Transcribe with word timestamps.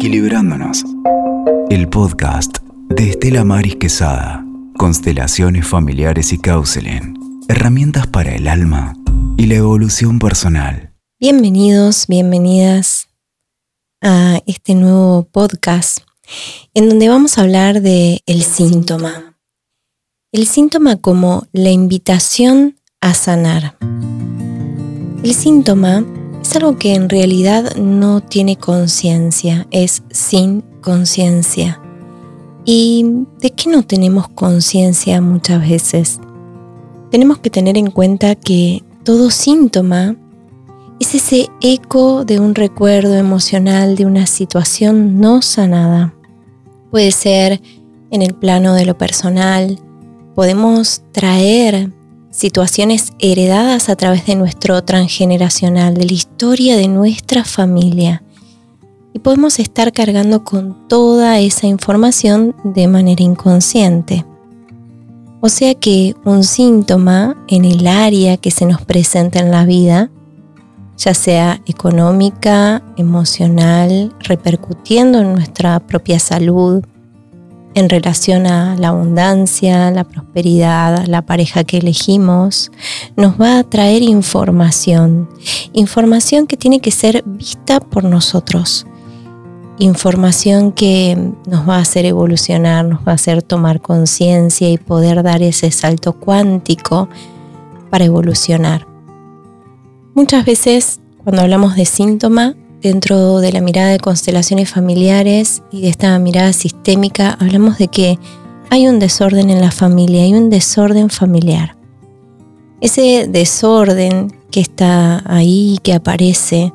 Equilibrándonos. 0.00 0.82
El 1.68 1.90
podcast 1.90 2.56
de 2.88 3.10
Estela 3.10 3.44
Maris 3.44 3.76
Quesada. 3.76 4.42
Constelaciones 4.78 5.66
familiares 5.66 6.32
y 6.32 6.38
counseling. 6.38 7.42
Herramientas 7.48 8.06
para 8.06 8.34
el 8.34 8.48
alma 8.48 8.96
y 9.36 9.44
la 9.44 9.56
evolución 9.56 10.18
personal. 10.18 10.94
Bienvenidos, 11.20 12.06
bienvenidas 12.06 13.10
a 14.00 14.40
este 14.46 14.74
nuevo 14.74 15.24
podcast 15.24 15.98
en 16.72 16.88
donde 16.88 17.10
vamos 17.10 17.36
a 17.36 17.42
hablar 17.42 17.82
de 17.82 18.22
el 18.24 18.42
síntoma. 18.42 19.36
El 20.32 20.46
síntoma 20.46 20.96
como 20.96 21.46
la 21.52 21.68
invitación 21.68 22.80
a 23.02 23.12
sanar. 23.12 23.76
El 25.22 25.34
síntoma 25.34 26.06
es 26.50 26.56
algo 26.56 26.78
que 26.78 26.94
en 26.94 27.08
realidad 27.08 27.76
no 27.76 28.20
tiene 28.20 28.56
conciencia, 28.56 29.68
es 29.70 30.02
sin 30.10 30.62
conciencia. 30.80 31.80
¿Y 32.64 33.04
de 33.38 33.52
qué 33.52 33.70
no 33.70 33.84
tenemos 33.84 34.28
conciencia 34.30 35.20
muchas 35.20 35.60
veces? 35.60 36.18
Tenemos 37.12 37.38
que 37.38 37.50
tener 37.50 37.78
en 37.78 37.92
cuenta 37.92 38.34
que 38.34 38.82
todo 39.04 39.30
síntoma 39.30 40.16
es 40.98 41.14
ese 41.14 41.50
eco 41.60 42.24
de 42.24 42.40
un 42.40 42.56
recuerdo 42.56 43.14
emocional 43.14 43.94
de 43.94 44.06
una 44.06 44.26
situación 44.26 45.20
no 45.20 45.42
sanada. 45.42 46.14
Puede 46.90 47.12
ser 47.12 47.62
en 48.10 48.22
el 48.22 48.34
plano 48.34 48.74
de 48.74 48.86
lo 48.86 48.98
personal, 48.98 49.78
podemos 50.34 51.02
traer 51.12 51.92
situaciones 52.30 53.12
heredadas 53.18 53.88
a 53.88 53.96
través 53.96 54.26
de 54.26 54.36
nuestro 54.36 54.82
transgeneracional, 54.84 55.94
de 55.94 56.06
la 56.06 56.12
historia 56.12 56.76
de 56.76 56.88
nuestra 56.88 57.44
familia. 57.44 58.22
Y 59.12 59.18
podemos 59.18 59.58
estar 59.58 59.92
cargando 59.92 60.44
con 60.44 60.88
toda 60.88 61.38
esa 61.40 61.66
información 61.66 62.54
de 62.62 62.86
manera 62.86 63.22
inconsciente. 63.22 64.24
O 65.40 65.48
sea 65.48 65.74
que 65.74 66.14
un 66.24 66.44
síntoma 66.44 67.36
en 67.48 67.64
el 67.64 67.86
área 67.86 68.36
que 68.36 68.50
se 68.50 68.66
nos 68.66 68.82
presenta 68.82 69.40
en 69.40 69.50
la 69.50 69.64
vida, 69.64 70.10
ya 70.96 71.14
sea 71.14 71.60
económica, 71.66 72.82
emocional, 72.98 74.14
repercutiendo 74.20 75.18
en 75.20 75.32
nuestra 75.32 75.80
propia 75.80 76.18
salud, 76.18 76.84
en 77.74 77.88
relación 77.88 78.46
a 78.46 78.76
la 78.76 78.88
abundancia, 78.88 79.90
la 79.90 80.04
prosperidad, 80.04 81.06
la 81.06 81.22
pareja 81.22 81.64
que 81.64 81.78
elegimos, 81.78 82.70
nos 83.16 83.40
va 83.40 83.58
a 83.58 83.64
traer 83.64 84.02
información, 84.02 85.28
información 85.72 86.46
que 86.46 86.56
tiene 86.56 86.80
que 86.80 86.90
ser 86.90 87.22
vista 87.24 87.80
por 87.80 88.04
nosotros, 88.04 88.86
información 89.78 90.72
que 90.72 91.16
nos 91.46 91.68
va 91.68 91.76
a 91.76 91.80
hacer 91.80 92.06
evolucionar, 92.06 92.84
nos 92.84 93.00
va 93.00 93.12
a 93.12 93.14
hacer 93.14 93.42
tomar 93.42 93.80
conciencia 93.80 94.68
y 94.68 94.78
poder 94.78 95.22
dar 95.22 95.42
ese 95.42 95.70
salto 95.70 96.12
cuántico 96.14 97.08
para 97.88 98.04
evolucionar. 98.04 98.86
Muchas 100.14 100.44
veces 100.44 101.00
cuando 101.22 101.42
hablamos 101.42 101.76
de 101.76 101.84
síntoma, 101.84 102.54
dentro 102.82 103.38
de 103.38 103.52
la 103.52 103.60
mirada 103.60 103.88
de 103.88 103.98
constelaciones 103.98 104.70
familiares 104.70 105.62
y 105.70 105.82
de 105.82 105.88
esta 105.88 106.18
mirada 106.18 106.52
sistémica, 106.52 107.36
hablamos 107.38 107.78
de 107.78 107.88
que 107.88 108.18
hay 108.70 108.86
un 108.86 108.98
desorden 108.98 109.50
en 109.50 109.60
la 109.60 109.70
familia, 109.70 110.22
hay 110.22 110.34
un 110.34 110.50
desorden 110.50 111.10
familiar. 111.10 111.76
Ese 112.80 113.26
desorden 113.28 114.32
que 114.50 114.60
está 114.60 115.22
ahí, 115.26 115.78
que 115.82 115.92
aparece, 115.92 116.72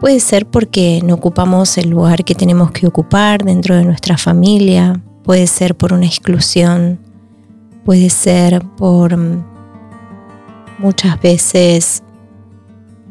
puede 0.00 0.20
ser 0.20 0.46
porque 0.46 1.00
no 1.04 1.14
ocupamos 1.14 1.78
el 1.78 1.90
lugar 1.90 2.24
que 2.24 2.34
tenemos 2.34 2.72
que 2.72 2.86
ocupar 2.86 3.44
dentro 3.44 3.74
de 3.74 3.84
nuestra 3.84 4.18
familia, 4.18 5.00
puede 5.22 5.46
ser 5.46 5.74
por 5.74 5.92
una 5.92 6.06
exclusión, 6.06 6.98
puede 7.84 8.10
ser 8.10 8.62
por 8.76 9.16
mm, 9.16 9.44
muchas 10.78 11.20
veces 11.20 12.02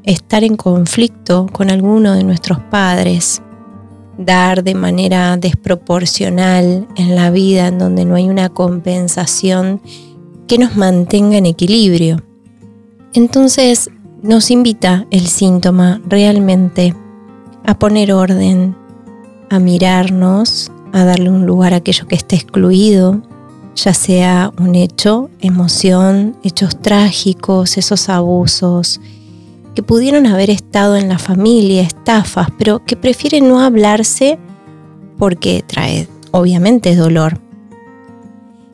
estar 0.03 0.43
en 0.43 0.55
conflicto 0.55 1.47
con 1.51 1.69
alguno 1.69 2.13
de 2.13 2.23
nuestros 2.23 2.59
padres, 2.59 3.41
dar 4.17 4.63
de 4.63 4.75
manera 4.75 5.37
desproporcional 5.37 6.87
en 6.95 7.15
la 7.15 7.31
vida 7.31 7.67
en 7.67 7.79
donde 7.79 8.05
no 8.05 8.15
hay 8.15 8.29
una 8.29 8.49
compensación 8.49 9.81
que 10.47 10.57
nos 10.57 10.75
mantenga 10.75 11.37
en 11.37 11.45
equilibrio. 11.45 12.21
Entonces 13.13 13.89
nos 14.21 14.51
invita 14.51 15.05
el 15.11 15.27
síntoma 15.27 16.01
realmente 16.05 16.95
a 17.65 17.77
poner 17.79 18.13
orden, 18.13 18.75
a 19.49 19.59
mirarnos, 19.59 20.71
a 20.91 21.03
darle 21.05 21.29
un 21.29 21.45
lugar 21.45 21.73
a 21.73 21.77
aquello 21.77 22.07
que 22.07 22.15
esté 22.15 22.35
excluido, 22.35 23.21
ya 23.75 23.93
sea 23.93 24.51
un 24.59 24.75
hecho, 24.75 25.29
emoción, 25.41 26.35
hechos 26.43 26.79
trágicos, 26.81 27.77
esos 27.77 28.09
abusos, 28.09 28.99
que 29.75 29.83
pudieron 29.83 30.25
haber 30.27 30.49
estado 30.49 30.95
en 30.95 31.09
la 31.09 31.17
familia, 31.17 31.81
estafas, 31.81 32.47
pero 32.57 32.83
que 32.85 32.95
prefieren 32.95 33.47
no 33.47 33.59
hablarse 33.61 34.37
porque 35.17 35.63
trae 35.65 36.07
obviamente 36.31 36.95
dolor. 36.95 37.39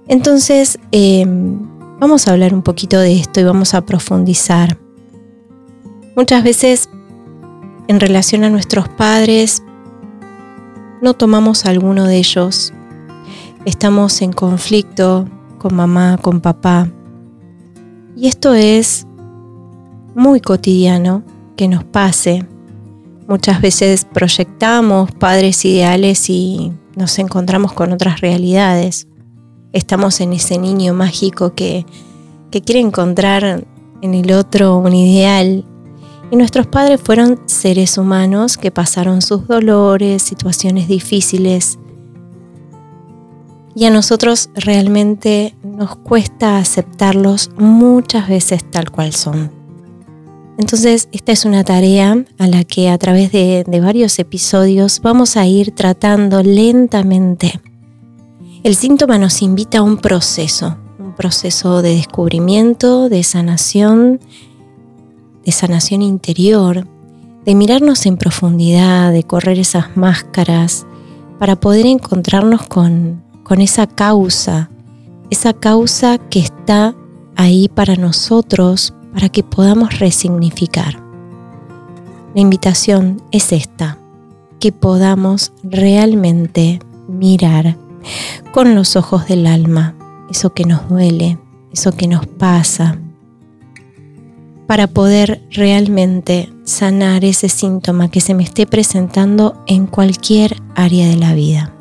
Entonces, 0.08 0.80
em, 0.92 1.60
vamos 2.00 2.28
a 2.28 2.32
hablar 2.32 2.54
un 2.54 2.64
poquito 2.64 3.00
de 3.00 3.20
esto 3.20 3.40
y 3.40 3.44
vamos 3.44 3.74
a 3.74 3.82
profundizar. 3.82 4.78
Muchas 6.16 6.44
veces, 6.44 6.90
en 7.88 8.00
relación 8.00 8.44
a 8.44 8.50
nuestros 8.50 8.90
padres, 8.90 9.64
no 11.02 11.14
tomamos 11.14 11.66
alguno 11.66 12.06
de 12.06 12.18
ellos. 12.18 12.74
Estamos 13.66 14.22
en 14.22 14.34
conflicto 14.34 15.28
con 15.60 15.76
mamá, 15.76 16.18
con 16.22 16.42
papá. 16.42 16.90
Y 18.16 18.28
esto 18.28 18.54
es 18.54 19.06
muy 20.19 20.41
cotidiano 20.41 21.24
que 21.56 21.69
nos 21.69 21.85
pase. 21.85 22.46
Muchas 23.30 23.62
veces 23.62 24.06
proyectamos 24.06 25.13
padres 25.13 25.63
ideales 25.63 26.30
y 26.30 26.74
nos 26.97 27.19
encontramos 27.19 27.72
con 27.72 27.94
otras 27.94 28.19
realidades. 28.19 29.07
Estamos 29.72 30.19
en 30.19 30.34
ese 30.34 30.57
niño 30.57 30.94
mágico 30.94 31.56
que, 31.56 31.85
que 32.52 32.62
quiere 32.62 32.81
encontrar 32.81 33.66
en 34.02 34.13
el 34.13 34.34
otro 34.34 34.75
un 34.78 34.94
ideal. 34.94 35.63
Y 36.31 36.36
nuestros 36.36 36.68
padres 36.68 37.00
fueron 37.01 37.40
seres 37.46 37.97
humanos 37.97 38.57
que 38.57 38.72
pasaron 38.72 39.22
sus 39.22 39.47
dolores, 39.47 40.22
situaciones 40.22 40.90
difíciles. 40.90 41.80
Y 43.74 43.86
a 43.86 43.90
nosotros 43.90 44.50
realmente 44.53 45.56
nos 45.63 45.96
cuesta 45.96 46.57
aceptarlos 46.57 47.51
muchas 47.57 48.28
veces 48.28 48.69
tal 48.69 48.91
cual 48.91 49.13
son. 49.13 49.59
Entonces, 50.59 51.08
esta 51.14 51.31
es 51.31 51.46
una 51.46 51.64
tarea 51.64 52.25
a 52.38 52.47
la 52.47 52.66
que 52.66 52.90
a 52.90 52.97
través 52.97 53.31
de, 53.31 53.64
varios 53.81 54.20
episodios 54.20 55.00
vamos 55.02 55.38
a 55.38 55.47
ir 55.47 55.72
tratando 55.72 56.44
lentamente. 56.44 57.62
El 58.64 58.75
síntoma 58.75 59.18
nos 59.18 59.42
invita 59.42 59.78
a 59.78 59.84
un 59.84 59.96
proceso, 59.96 60.75
un 61.00 61.16
proceso 61.16 61.81
de 61.81 61.96
descubrimiento, 61.96 63.08
de 63.08 63.24
sanación, 63.24 64.19
de 65.46 65.52
sanación 65.53 66.02
interior, 66.02 66.86
de 67.46 67.56
mirarnos 67.56 68.06
en 68.06 68.18
profundidad, 68.18 69.14
de 69.14 69.24
correr 69.24 69.59
esas 69.59 69.96
máscaras 69.96 70.86
para 71.40 71.58
poder 71.58 71.86
encontrarnos 71.86 72.68
con, 72.68 73.24
con 73.44 73.62
esa 73.62 73.88
causa, 73.88 74.69
esa 75.30 75.53
causa 75.53 76.18
que 76.18 76.40
está 76.40 76.96
ahí 77.38 77.69
para 77.69 77.96
nosotros, 77.96 78.94
para 79.14 79.30
que 79.30 79.44
podamos 79.44 80.00
resignificar. 80.00 81.02
La 82.36 82.42
invitación 82.42 83.22
es 83.31 83.52
esta, 83.52 83.97
que 84.59 84.72
podamos 84.72 85.52
realmente 85.64 86.80
mirar 87.07 87.78
con 88.51 88.75
los 88.75 88.95
ojos 88.95 89.28
del 89.28 89.48
alma 89.48 89.95
eso 90.30 90.51
que 90.51 90.66
nos 90.66 90.88
duele, 90.89 91.39
eso 91.74 91.92
que 91.92 92.07
nos 92.07 92.28
pasa, 92.28 93.00
para 94.68 94.86
poder 94.86 95.42
realmente 95.50 96.54
sanar 96.63 97.25
ese 97.25 97.50
síntoma 97.50 98.12
que 98.12 98.22
se 98.22 98.36
me 98.36 98.44
esté 98.44 98.68
presentando 98.68 99.63
en 99.66 99.88
cualquier 99.88 100.62
área 100.75 101.07
de 101.07 101.16
la 101.16 101.33
vida. 101.33 101.74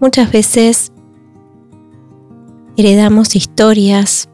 Muchas 0.00 0.30
veces 0.30 0.92
heredamos 2.76 3.34
historias 3.34 4.28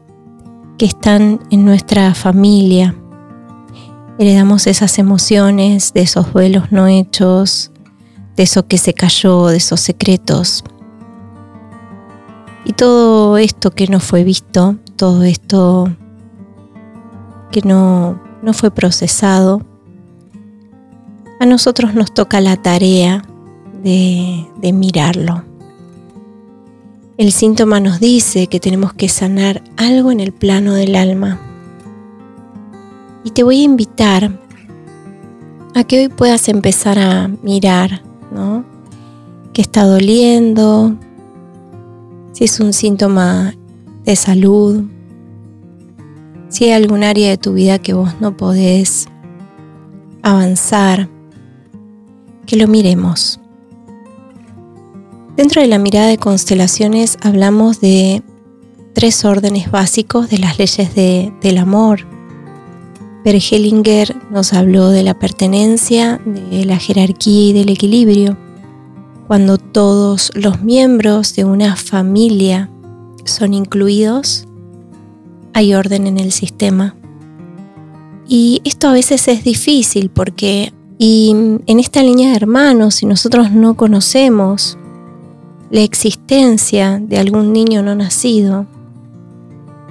que 0.77 0.85
están 0.85 1.39
en 1.49 1.65
nuestra 1.65 2.13
familia. 2.13 2.95
Heredamos 4.17 4.67
esas 4.67 4.97
emociones, 4.99 5.93
de 5.93 6.01
esos 6.01 6.31
duelos 6.33 6.71
no 6.71 6.87
hechos, 6.87 7.71
de 8.35 8.43
eso 8.43 8.67
que 8.67 8.77
se 8.77 8.93
cayó, 8.93 9.47
de 9.47 9.57
esos 9.57 9.79
secretos. 9.79 10.63
Y 12.65 12.73
todo 12.73 13.37
esto 13.37 13.71
que 13.71 13.87
no 13.87 13.99
fue 13.99 14.23
visto, 14.23 14.77
todo 14.95 15.23
esto 15.23 15.89
que 17.51 17.61
no, 17.61 18.21
no 18.41 18.53
fue 18.53 18.71
procesado, 18.71 19.61
a 21.39 21.45
nosotros 21.45 21.93
nos 21.93 22.13
toca 22.13 22.41
la 22.41 22.57
tarea 22.57 23.23
de, 23.83 24.47
de 24.57 24.73
mirarlo. 24.73 25.43
El 27.17 27.31
síntoma 27.31 27.79
nos 27.79 28.01
dice 28.01 28.47
que 28.47 28.59
tenemos 28.59 28.93
que 28.93 29.07
sanar 29.07 29.63
algo 29.77 30.11
en 30.11 30.19
el 30.19 30.33
plano 30.33 30.73
del 30.73 30.97
alma. 30.97 31.39
Y 33.23 33.31
te 33.31 33.41
voy 33.43 33.61
a 33.61 33.63
invitar 33.63 34.37
a 35.73 35.83
que 35.85 36.01
hoy 36.01 36.09
puedas 36.09 36.49
empezar 36.49 36.99
a 36.99 37.29
mirar, 37.41 38.01
¿no? 38.33 38.65
¿Qué 39.53 39.61
está 39.61 39.85
doliendo? 39.85 40.97
Si 42.33 42.43
es 42.43 42.59
un 42.59 42.73
síntoma 42.73 43.55
de 44.03 44.17
salud, 44.17 44.83
si 46.49 46.65
hay 46.65 46.71
algún 46.71 47.05
área 47.05 47.29
de 47.29 47.37
tu 47.37 47.53
vida 47.53 47.79
que 47.79 47.93
vos 47.93 48.13
no 48.19 48.35
podés 48.35 49.07
avanzar, 50.21 51.07
que 52.45 52.57
lo 52.57 52.67
miremos. 52.67 53.39
Dentro 55.37 55.61
de 55.61 55.67
la 55.67 55.79
mirada 55.79 56.07
de 56.07 56.17
constelaciones 56.17 57.17
hablamos 57.21 57.81
de 57.81 58.23
tres 58.93 59.25
órdenes 59.25 59.69
básicos 59.69 60.29
de 60.29 60.37
las 60.37 60.57
leyes 60.57 60.95
del 60.95 61.57
amor. 61.57 62.07
Per 63.25 63.35
Hellinger 63.35 64.15
nos 64.31 64.53
habló 64.53 64.91
de 64.91 65.03
la 65.03 65.19
pertenencia, 65.19 66.21
de 66.25 66.63
la 66.63 66.77
jerarquía 66.77 67.49
y 67.49 67.53
del 67.53 67.67
equilibrio. 67.67 68.37
Cuando 69.27 69.57
todos 69.57 70.31
los 70.35 70.61
miembros 70.61 71.35
de 71.35 71.43
una 71.43 71.75
familia 71.75 72.69
son 73.25 73.53
incluidos, 73.53 74.47
hay 75.53 75.73
orden 75.73 76.07
en 76.07 76.17
el 76.17 76.31
sistema. 76.31 76.95
Y 78.25 78.61
esto 78.63 78.87
a 78.87 78.93
veces 78.93 79.27
es 79.27 79.43
difícil 79.43 80.09
porque 80.09 80.71
y 80.97 81.31
en 81.31 81.79
esta 81.79 82.01
línea 82.01 82.29
de 82.29 82.37
hermanos, 82.37 82.95
si 82.95 83.05
nosotros 83.05 83.51
no 83.51 83.75
conocemos 83.75 84.77
la 85.75 85.81
existencia 85.81 87.01
de 87.03 87.17
algún 87.17 87.51
niño 87.51 87.83
no 87.83 87.95
nacido, 87.95 88.65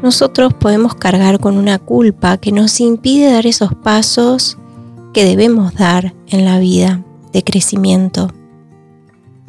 nosotros 0.02 0.54
podemos 0.54 0.94
cargar 0.94 1.40
con 1.40 1.58
una 1.58 1.78
culpa 1.78 2.38
que 2.38 2.52
nos 2.52 2.81
impide 2.81 3.31
dar 3.31 3.46
esos 3.46 3.75
pasos 3.75 4.56
que 5.12 5.26
debemos 5.26 5.75
dar 5.75 6.14
en 6.28 6.46
la 6.46 6.58
vida 6.58 7.04
de 7.34 7.44
crecimiento. 7.44 8.32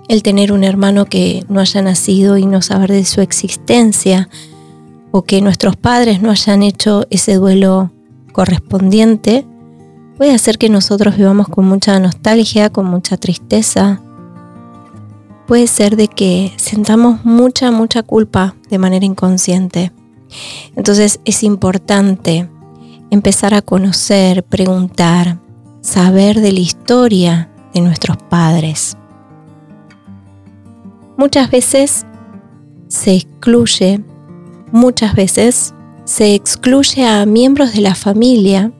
El 0.10 0.24
tener 0.24 0.52
un 0.52 0.66
hermano 0.66 1.06
que 1.06 1.46
no 1.48 1.62
haya 1.62 1.82
nacido 1.82 2.38
y 2.38 2.46
no 2.46 2.62
saber 2.62 2.92
de 2.92 3.06
su 3.06 3.22
existencia, 3.22 4.28
o 5.12 5.22
que 5.22 5.40
nuestros 5.40 5.78
padres 5.78 6.22
no 6.22 6.32
hayan 6.32 6.64
hecho 6.64 7.06
ese 7.12 7.36
duelo 7.36 7.94
correspondiente, 8.34 9.46
puede 10.18 10.34
hacer 10.34 10.58
que 10.58 10.68
nosotros 10.68 11.16
vivamos 11.16 11.48
con 11.48 11.64
mucha 11.64 11.98
nostalgia, 12.02 12.70
con 12.70 12.88
mucha 12.88 13.16
tristeza, 13.16 14.02
puede 15.48 15.68
ser 15.68 15.96
de 15.96 16.08
que 16.08 16.54
sentamos 16.58 17.24
mucha, 17.26 17.72
mucha 17.72 18.04
culpa 18.04 18.56
de 18.70 18.78
manera 18.78 19.06
inconsciente. 19.06 19.92
Entonces 20.76 21.20
es 21.26 21.44
importante 21.44 22.50
empezar 23.12 23.54
a 23.54 23.62
conocer, 23.62 24.44
preguntar, 24.44 25.40
saber 25.82 26.42
de 26.42 26.52
la 26.52 26.60
historia 26.60 27.50
de 27.74 27.82
nuestros 27.82 28.18
padres. 28.18 28.98
Muchas 31.18 31.50
veces 31.50 32.06
se 32.88 33.16
excluye, 33.16 34.04
muchas 34.72 35.16
veces 35.16 35.74
se 36.04 36.36
excluye 36.36 37.08
a 37.08 37.26
miembros 37.26 37.74
de 37.74 37.82
la 37.82 37.96
familia 37.96 38.72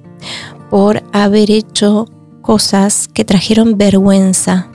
por 0.70 1.04
haber 1.14 1.52
hecho 1.52 2.08
cosas 2.42 3.08
que 3.08 3.26
trajeron 3.26 3.78
vergüenza 3.78 4.70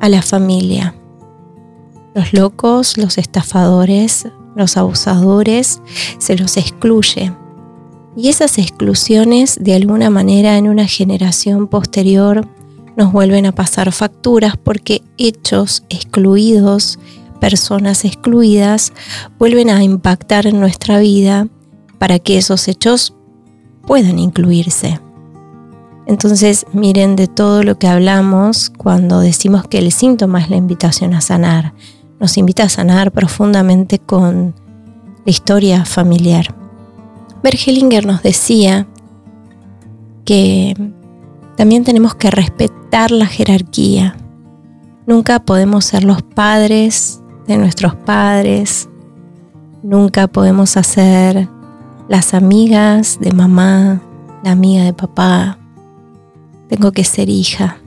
a 0.00 0.08
la 0.08 0.22
familia. 0.22 0.94
Los 2.14 2.32
locos, 2.32 2.98
los 2.98 3.16
estafadores, 3.18 4.28
los 4.54 4.76
abusadores, 4.76 5.80
se 6.18 6.36
los 6.36 6.56
excluye. 6.56 7.32
Y 8.16 8.28
esas 8.28 8.58
exclusiones 8.58 9.58
de 9.60 9.74
alguna 9.74 10.10
manera 10.10 10.58
en 10.58 10.68
una 10.68 10.86
generación 10.86 11.66
posterior 11.66 12.46
nos 12.96 13.12
vuelven 13.12 13.46
a 13.46 13.52
pasar 13.52 13.90
facturas 13.92 14.58
porque 14.58 15.02
hechos 15.16 15.84
excluidos, 15.88 16.98
personas 17.40 18.04
excluidas, 18.04 18.92
vuelven 19.38 19.70
a 19.70 19.82
impactar 19.82 20.46
en 20.46 20.60
nuestra 20.60 20.98
vida 20.98 21.48
para 21.98 22.18
que 22.18 22.36
esos 22.36 22.68
hechos 22.68 23.14
puedan 23.86 24.18
incluirse. 24.18 25.00
Entonces, 26.06 26.66
miren 26.72 27.16
de 27.16 27.28
todo 27.28 27.62
lo 27.62 27.78
que 27.78 27.86
hablamos 27.86 28.70
cuando 28.70 29.20
decimos 29.20 29.66
que 29.66 29.78
el 29.78 29.90
síntoma 29.92 30.40
es 30.40 30.50
la 30.50 30.56
invitación 30.56 31.14
a 31.14 31.20
sanar 31.20 31.72
nos 32.22 32.38
invita 32.38 32.62
a 32.62 32.68
sanar 32.68 33.10
profundamente 33.10 33.98
con 33.98 34.54
la 35.24 35.30
historia 35.30 35.84
familiar. 35.84 36.54
Bergelinger 37.42 38.06
nos 38.06 38.22
decía 38.22 38.86
que 40.24 40.92
también 41.56 41.82
tenemos 41.82 42.14
que 42.14 42.30
respetar 42.30 43.10
la 43.10 43.26
jerarquía. 43.26 44.16
Nunca 45.04 45.40
podemos 45.40 45.84
ser 45.84 46.04
los 46.04 46.22
padres 46.22 47.20
de 47.48 47.56
nuestros 47.58 47.96
padres. 47.96 48.88
Nunca 49.82 50.28
podemos 50.28 50.76
hacer 50.76 51.48
las 52.08 52.34
amigas 52.34 53.18
de 53.20 53.32
mamá, 53.32 54.00
la 54.44 54.52
amiga 54.52 54.84
de 54.84 54.92
papá. 54.92 55.58
Tengo 56.68 56.92
que 56.92 57.02
ser 57.02 57.28
hija. 57.28 57.78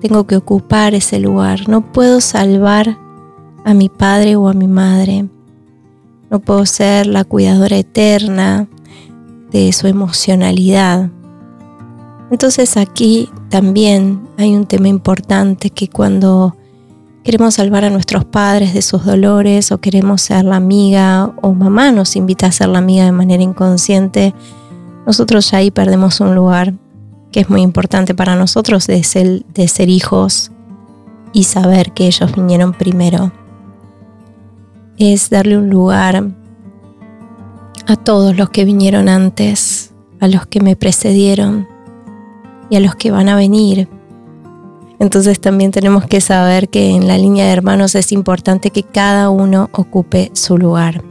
Tengo 0.00 0.26
que 0.26 0.36
ocupar 0.36 0.94
ese 0.94 1.20
lugar. 1.20 1.68
No 1.68 1.92
puedo 1.92 2.22
salvar 2.22 2.96
a 3.64 3.74
mi 3.74 3.88
padre 3.88 4.36
o 4.36 4.48
a 4.48 4.54
mi 4.54 4.68
madre. 4.68 5.26
No 6.30 6.40
puedo 6.40 6.64
ser 6.66 7.06
la 7.06 7.24
cuidadora 7.24 7.76
eterna 7.76 8.68
de 9.50 9.72
su 9.72 9.86
emocionalidad. 9.86 11.10
Entonces 12.30 12.76
aquí 12.76 13.28
también 13.48 14.28
hay 14.38 14.54
un 14.54 14.66
tema 14.66 14.88
importante 14.88 15.70
que 15.70 15.88
cuando 15.88 16.56
queremos 17.24 17.54
salvar 17.54 17.84
a 17.84 17.90
nuestros 17.90 18.24
padres 18.24 18.72
de 18.72 18.82
sus 18.82 19.04
dolores 19.04 19.72
o 19.72 19.78
queremos 19.78 20.22
ser 20.22 20.44
la 20.44 20.56
amiga 20.56 21.34
o 21.42 21.52
mamá 21.52 21.90
nos 21.90 22.16
invita 22.16 22.46
a 22.46 22.52
ser 22.52 22.68
la 22.68 22.78
amiga 22.78 23.04
de 23.04 23.12
manera 23.12 23.42
inconsciente, 23.42 24.34
nosotros 25.06 25.50
ya 25.50 25.58
ahí 25.58 25.70
perdemos 25.70 26.20
un 26.20 26.34
lugar 26.34 26.74
que 27.32 27.40
es 27.40 27.50
muy 27.50 27.62
importante 27.62 28.14
para 28.14 28.36
nosotros 28.36 28.86
de 28.86 29.02
ser, 29.02 29.44
de 29.46 29.68
ser 29.68 29.88
hijos 29.88 30.52
y 31.32 31.44
saber 31.44 31.92
que 31.92 32.06
ellos 32.06 32.32
vinieron 32.34 32.72
primero 32.72 33.32
es 35.00 35.30
darle 35.30 35.56
un 35.56 35.70
lugar 35.70 36.30
a 37.86 37.96
todos 37.96 38.36
los 38.36 38.50
que 38.50 38.66
vinieron 38.66 39.08
antes, 39.08 39.92
a 40.20 40.28
los 40.28 40.46
que 40.46 40.60
me 40.60 40.76
precedieron 40.76 41.66
y 42.68 42.76
a 42.76 42.80
los 42.80 42.94
que 42.96 43.10
van 43.10 43.30
a 43.30 43.34
venir. 43.34 43.88
Entonces 44.98 45.40
también 45.40 45.70
tenemos 45.70 46.04
que 46.04 46.20
saber 46.20 46.68
que 46.68 46.90
en 46.90 47.08
la 47.08 47.16
línea 47.16 47.46
de 47.46 47.52
hermanos 47.52 47.94
es 47.94 48.12
importante 48.12 48.70
que 48.70 48.82
cada 48.82 49.30
uno 49.30 49.70
ocupe 49.72 50.30
su 50.34 50.58
lugar. 50.58 51.02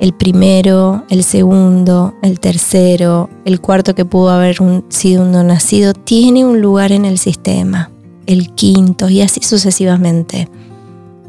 El 0.00 0.12
primero, 0.12 1.04
el 1.08 1.22
segundo, 1.22 2.14
el 2.20 2.40
tercero, 2.40 3.30
el 3.44 3.60
cuarto 3.60 3.94
que 3.94 4.04
pudo 4.04 4.30
haber 4.30 4.56
sido 4.88 5.22
un 5.22 5.30
no 5.30 5.44
nacido, 5.44 5.94
tiene 5.94 6.44
un 6.44 6.60
lugar 6.60 6.90
en 6.90 7.04
el 7.04 7.18
sistema. 7.18 7.92
El 8.26 8.52
quinto 8.54 9.08
y 9.08 9.20
así 9.20 9.40
sucesivamente 9.40 10.48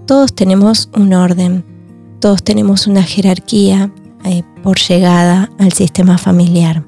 todos 0.06 0.34
tenemos 0.34 0.90
un 0.96 1.14
orden, 1.14 1.64
todos 2.20 2.44
tenemos 2.44 2.88
una 2.88 3.04
jerarquía 3.04 3.92
eh, 4.26 4.44
por 4.62 4.80
llegada 4.80 5.50
al 5.60 5.74
sistema 5.74 6.18
familiar. 6.18 6.84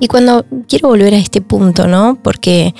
Y 0.00 0.08
cuando 0.08 0.44
quiero 0.68 0.88
volver 0.88 1.14
a 1.14 1.18
este 1.18 1.40
punto, 1.40 1.86
¿no? 1.86 2.18
Porque 2.22 2.74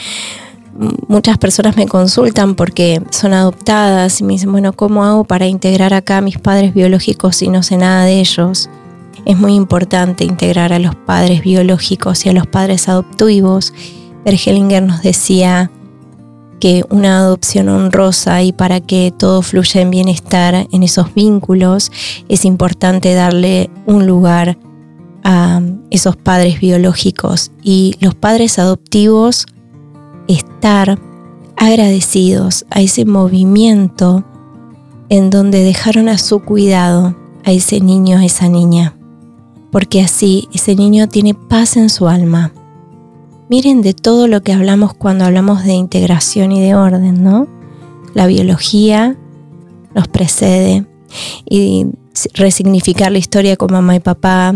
muchas 1.08 1.38
personas 1.38 1.76
me 1.76 1.86
consultan 1.86 2.54
porque 2.54 3.02
son 3.10 3.32
adoptadas 3.32 4.20
y 4.20 4.24
me 4.24 4.32
dicen, 4.32 4.50
bueno, 4.50 4.72
¿cómo 4.72 5.04
hago 5.04 5.24
para 5.24 5.46
integrar 5.46 5.94
acá 5.94 6.18
a 6.18 6.20
mis 6.20 6.38
padres 6.38 6.74
biológicos 6.74 7.36
si 7.36 7.48
no 7.48 7.62
sé 7.62 7.76
nada 7.76 8.04
de 8.04 8.20
ellos? 8.20 8.68
Es 9.24 9.38
muy 9.38 9.54
importante 9.54 10.24
integrar 10.24 10.72
a 10.72 10.78
los 10.78 10.96
padres 10.96 11.42
biológicos 11.42 12.26
y 12.26 12.30
a 12.30 12.32
los 12.32 12.46
padres 12.46 12.88
adoptivos. 12.88 13.72
Bergelinger 14.24 14.82
nos 14.82 15.02
decía 15.02 15.70
que 16.62 16.84
una 16.90 17.18
adopción 17.18 17.68
honrosa 17.68 18.40
y 18.44 18.52
para 18.52 18.78
que 18.78 19.12
todo 19.18 19.42
fluya 19.42 19.80
en 19.80 19.90
bienestar 19.90 20.68
en 20.70 20.84
esos 20.84 21.12
vínculos, 21.12 21.90
es 22.28 22.44
importante 22.44 23.14
darle 23.14 23.68
un 23.84 24.06
lugar 24.06 24.56
a 25.24 25.60
esos 25.90 26.14
padres 26.14 26.60
biológicos. 26.60 27.50
Y 27.64 27.96
los 27.98 28.14
padres 28.14 28.60
adoptivos 28.60 29.46
estar 30.28 31.00
agradecidos 31.56 32.64
a 32.70 32.80
ese 32.80 33.06
movimiento 33.06 34.24
en 35.08 35.30
donde 35.30 35.64
dejaron 35.64 36.08
a 36.08 36.16
su 36.16 36.44
cuidado 36.44 37.16
a 37.44 37.50
ese 37.50 37.80
niño, 37.80 38.18
a 38.18 38.24
esa 38.24 38.48
niña, 38.48 38.94
porque 39.72 40.00
así 40.00 40.48
ese 40.54 40.76
niño 40.76 41.08
tiene 41.08 41.34
paz 41.34 41.76
en 41.76 41.90
su 41.90 42.06
alma 42.06 42.52
Miren 43.52 43.82
de 43.82 43.92
todo 43.92 44.28
lo 44.28 44.42
que 44.42 44.54
hablamos 44.54 44.94
cuando 44.94 45.26
hablamos 45.26 45.62
de 45.62 45.74
integración 45.74 46.52
y 46.52 46.60
de 46.62 46.74
orden, 46.74 47.22
¿no? 47.22 47.46
La 48.14 48.26
biología 48.26 49.18
nos 49.94 50.08
precede 50.08 50.86
y 51.44 51.84
resignificar 52.32 53.12
la 53.12 53.18
historia 53.18 53.58
con 53.58 53.70
mamá 53.70 53.94
y 53.94 54.00
papá, 54.00 54.54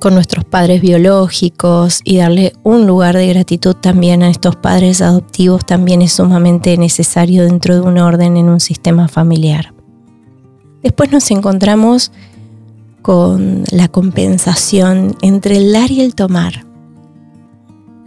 con 0.00 0.12
nuestros 0.12 0.44
padres 0.44 0.82
biológicos 0.82 2.02
y 2.04 2.18
darle 2.18 2.52
un 2.62 2.86
lugar 2.86 3.16
de 3.16 3.26
gratitud 3.28 3.74
también 3.74 4.22
a 4.22 4.28
estos 4.28 4.54
padres 4.54 5.00
adoptivos 5.00 5.64
también 5.64 6.02
es 6.02 6.12
sumamente 6.12 6.76
necesario 6.76 7.44
dentro 7.44 7.74
de 7.74 7.80
un 7.80 7.96
orden 7.96 8.36
en 8.36 8.50
un 8.50 8.60
sistema 8.60 9.08
familiar. 9.08 9.72
Después 10.82 11.10
nos 11.10 11.30
encontramos 11.30 12.12
con 13.00 13.64
la 13.70 13.88
compensación 13.88 15.16
entre 15.22 15.56
el 15.56 15.72
dar 15.72 15.90
y 15.90 16.02
el 16.02 16.14
tomar. 16.14 16.73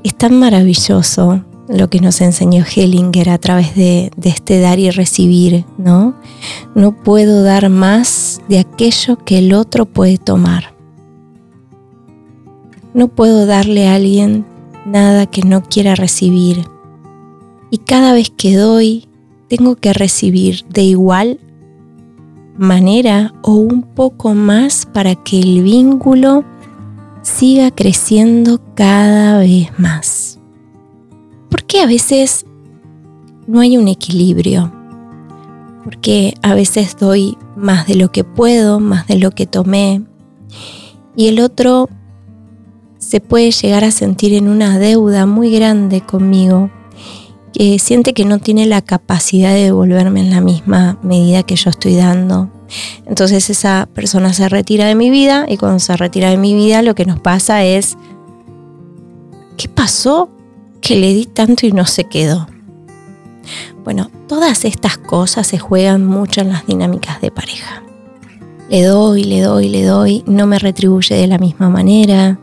Es 0.08 0.16
tan 0.16 0.40
maravilloso 0.40 1.44
lo 1.68 1.90
que 1.90 2.00
nos 2.00 2.22
enseñó 2.22 2.64
Hellinger 2.64 3.30
a 3.30 3.38
través 3.40 3.76
de, 3.76 4.10
este 4.24 4.62
dar 4.62 4.80
y 4.80 4.90
recibir, 4.90 5.66
¿no? 5.78 6.16
No 6.76 6.94
puedo 6.94 7.44
dar 7.44 7.68
más 7.68 8.40
de 8.48 8.60
aquello 8.60 9.18
que 9.18 9.40
el 9.40 9.54
otro 9.54 9.86
puede 9.86 10.18
tomar. 10.18 10.74
No 12.94 13.10
puedo 13.10 13.46
darle 13.46 13.90
a 13.90 13.96
alguien 13.96 14.46
nada 14.86 15.26
que 15.26 15.42
no 15.42 15.62
quiera 15.62 15.94
recibir. 15.94 16.64
Y 17.70 17.80
cada 17.80 18.14
vez 18.14 18.30
que 18.30 18.56
doy, 18.56 19.10
tengo 19.50 19.76
que 19.76 19.92
recibir 19.92 20.64
de 20.70 20.84
igual 20.84 21.38
manera 22.58 23.34
o 23.42 23.56
un 23.56 23.82
poco 23.82 24.34
más 24.36 24.86
para 24.86 25.16
que 25.16 25.42
el 25.42 25.64
vínculo 25.64 26.46
siga 27.28 27.72
creciendo 27.72 28.62
cada 28.74 29.40
vez 29.40 29.68
más. 29.78 30.40
Porque 31.50 31.82
a 31.82 31.86
veces 31.86 32.46
no 33.48 33.60
hay 33.60 33.78
un 33.78 33.90
equilibrio? 33.90 34.72
Porque 35.84 36.34
a 36.42 36.54
veces 36.54 36.96
doy 36.98 37.38
más 37.56 37.86
de 37.86 37.96
lo 37.96 38.12
que 38.12 38.24
puedo, 38.24 38.80
más 38.80 39.08
de 39.08 39.18
lo 39.18 39.32
que 39.32 39.46
tomé, 39.46 40.04
y 41.16 41.28
el 41.28 41.40
otro 41.40 41.90
se 42.98 43.20
puede 43.20 43.52
llegar 43.52 43.84
a 43.84 43.92
sentir 43.92 44.34
en 44.34 44.48
una 44.48 44.80
deuda 44.80 45.26
muy 45.26 45.52
grande 45.52 46.02
conmigo, 46.02 46.72
que 47.54 47.78
siente 47.80 48.14
que 48.14 48.26
no 48.26 48.40
tiene 48.40 48.66
la 48.66 48.82
capacidad 48.82 49.54
de 49.54 49.66
devolverme 49.66 50.22
en 50.22 50.30
la 50.32 50.42
misma 50.42 50.98
medida 51.04 51.44
que 51.44 51.56
yo 51.56 51.70
estoy 51.70 51.96
dando. 51.96 52.50
Entonces 53.06 53.50
esa 53.50 53.88
persona 53.94 54.34
se 54.34 54.50
retira 54.50 54.86
de 54.86 54.96
mi 54.96 55.10
vida 55.10 55.46
y 55.48 55.58
cuando 55.58 55.80
se 55.80 55.96
retira 55.96 56.30
de 56.30 56.38
mi 56.38 56.54
vida 56.54 56.82
lo 56.82 56.96
que 56.96 57.06
nos 57.06 57.20
pasa 57.20 57.64
es, 57.64 57.98
¿qué 59.56 59.70
pasó 59.70 60.30
que 60.82 60.96
le 60.96 61.14
di 61.14 61.26
tanto 61.26 61.66
y 61.66 61.72
no 61.72 61.86
se 61.86 62.06
quedó? 62.06 62.48
Bueno, 63.84 64.12
todas 64.28 64.66
estas 64.66 64.98
cosas 64.98 65.48
se 65.48 65.58
juegan 65.58 66.06
mucho 66.06 66.42
en 66.42 66.50
las 66.50 66.66
dinámicas 66.68 67.22
de 67.22 67.32
pareja. 67.32 67.84
Le 68.70 68.84
doy, 68.84 69.24
le 69.24 69.42
doy, 69.42 69.70
le 69.70 69.84
doy, 69.84 70.24
no 70.28 70.46
me 70.46 70.60
retribuye 70.60 71.16
de 71.16 71.28
la 71.28 71.38
misma 71.38 71.70
manera 71.70 72.38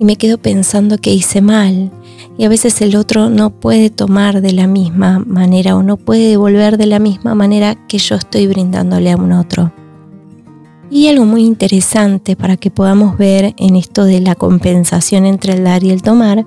y 0.00 0.04
me 0.04 0.16
quedo 0.16 0.38
pensando 0.38 0.98
que 0.98 1.12
hice 1.12 1.40
mal 1.40 1.92
y 2.36 2.44
a 2.44 2.48
veces 2.48 2.80
el 2.80 2.96
otro 2.96 3.30
no 3.30 3.50
puede 3.50 3.90
tomar 3.90 4.40
de 4.40 4.52
la 4.52 4.66
misma 4.66 5.20
manera 5.20 5.76
o 5.76 5.82
no 5.82 5.96
puede 5.96 6.28
devolver 6.28 6.78
de 6.78 6.86
la 6.86 6.98
misma 6.98 7.34
manera 7.34 7.76
que 7.86 7.98
yo 7.98 8.16
estoy 8.16 8.46
brindándole 8.46 9.12
a 9.12 9.16
un 9.16 9.32
otro. 9.32 9.72
Y 10.90 11.08
algo 11.08 11.24
muy 11.24 11.44
interesante 11.44 12.36
para 12.36 12.56
que 12.56 12.70
podamos 12.70 13.16
ver 13.16 13.54
en 13.56 13.76
esto 13.76 14.04
de 14.04 14.20
la 14.20 14.34
compensación 14.34 15.26
entre 15.26 15.54
el 15.54 15.64
dar 15.64 15.82
y 15.84 15.90
el 15.90 16.02
tomar, 16.02 16.44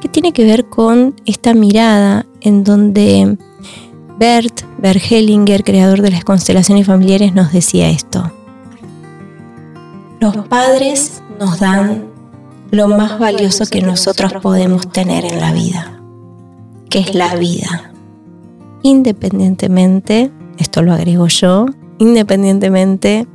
que 0.00 0.08
tiene 0.08 0.32
que 0.32 0.44
ver 0.44 0.66
con 0.66 1.14
esta 1.24 1.54
mirada 1.54 2.26
en 2.40 2.64
donde 2.64 3.38
Bert 4.18 4.62
Bergelinger, 4.78 5.64
creador 5.64 6.02
de 6.02 6.10
las 6.10 6.24
constelaciones 6.24 6.86
familiares, 6.86 7.34
nos 7.34 7.52
decía 7.52 7.88
esto. 7.90 8.30
Los 10.20 10.36
padres 10.48 11.22
nos 11.38 11.60
dan 11.60 12.15
lo 12.70 12.88
más 12.88 13.18
valioso 13.18 13.64
que 13.66 13.82
nosotros 13.82 14.32
podemos 14.42 14.90
tener 14.90 15.24
en 15.24 15.40
la 15.40 15.52
vida, 15.52 16.00
que 16.90 17.00
es 17.00 17.14
la 17.14 17.34
vida. 17.36 17.92
Independientemente, 18.82 20.30
esto 20.58 20.82
lo 20.82 20.92
agrego 20.92 21.26
yo, 21.28 21.66
independientemente 21.98 23.26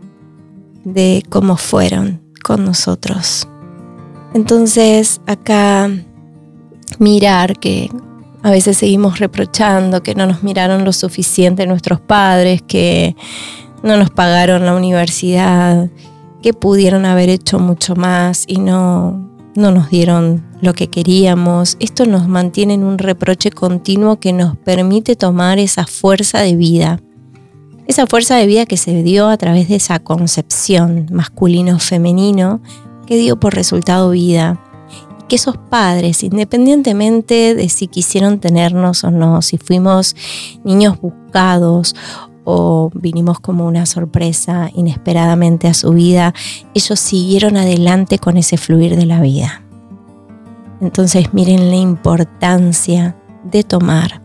de 0.83 1.23
cómo 1.29 1.57
fueron 1.57 2.21
con 2.43 2.65
nosotros. 2.65 3.47
Entonces, 4.33 5.21
acá 5.27 5.89
mirar 6.99 7.59
que 7.59 7.89
a 8.43 8.51
veces 8.51 8.77
seguimos 8.77 9.19
reprochando 9.19 10.03
que 10.03 10.15
no 10.15 10.25
nos 10.25 10.43
miraron 10.43 10.83
lo 10.83 10.93
suficiente 10.93 11.67
nuestros 11.67 11.99
padres, 11.99 12.61
que 12.61 13.15
no 13.83 13.97
nos 13.97 14.09
pagaron 14.09 14.65
la 14.65 14.75
universidad, 14.75 15.89
que 16.41 16.53
pudieron 16.53 17.05
haber 17.05 17.29
hecho 17.29 17.59
mucho 17.59 17.95
más 17.95 18.45
y 18.47 18.57
no, 18.57 19.29
no 19.55 19.71
nos 19.71 19.89
dieron 19.89 20.43
lo 20.61 20.73
que 20.73 20.87
queríamos. 20.87 21.77
Esto 21.79 22.05
nos 22.05 22.27
mantiene 22.27 22.73
en 22.73 22.83
un 22.83 22.97
reproche 22.97 23.51
continuo 23.51 24.19
que 24.19 24.33
nos 24.33 24.57
permite 24.57 25.15
tomar 25.15 25.59
esa 25.59 25.85
fuerza 25.85 26.39
de 26.39 26.55
vida. 26.55 26.99
Esa 27.87 28.07
fuerza 28.07 28.35
de 28.37 28.47
vida 28.47 28.65
que 28.65 28.77
se 28.77 29.03
dio 29.03 29.27
a 29.27 29.37
través 29.37 29.67
de 29.67 29.75
esa 29.75 29.99
concepción 29.99 31.07
masculino-femenino 31.11 32.61
que 33.05 33.17
dio 33.17 33.39
por 33.39 33.53
resultado 33.53 34.11
vida. 34.11 34.59
Y 35.19 35.27
que 35.27 35.35
esos 35.35 35.57
padres, 35.57 36.23
independientemente 36.23 37.55
de 37.55 37.69
si 37.69 37.87
quisieron 37.87 38.39
tenernos 38.39 39.03
o 39.03 39.11
no, 39.11 39.41
si 39.41 39.57
fuimos 39.57 40.15
niños 40.63 40.99
buscados 41.01 41.95
o 42.43 42.89
vinimos 42.93 43.39
como 43.39 43.67
una 43.67 43.85
sorpresa 43.85 44.69
inesperadamente 44.73 45.67
a 45.67 45.73
su 45.73 45.91
vida, 45.91 46.33
ellos 46.73 46.99
siguieron 46.99 47.57
adelante 47.57 48.17
con 48.17 48.37
ese 48.37 48.57
fluir 48.57 48.95
de 48.95 49.05
la 49.05 49.21
vida. 49.21 49.61
Entonces 50.81 51.33
miren 51.33 51.69
la 51.69 51.75
importancia 51.75 53.15
de 53.43 53.63
tomar 53.63 54.21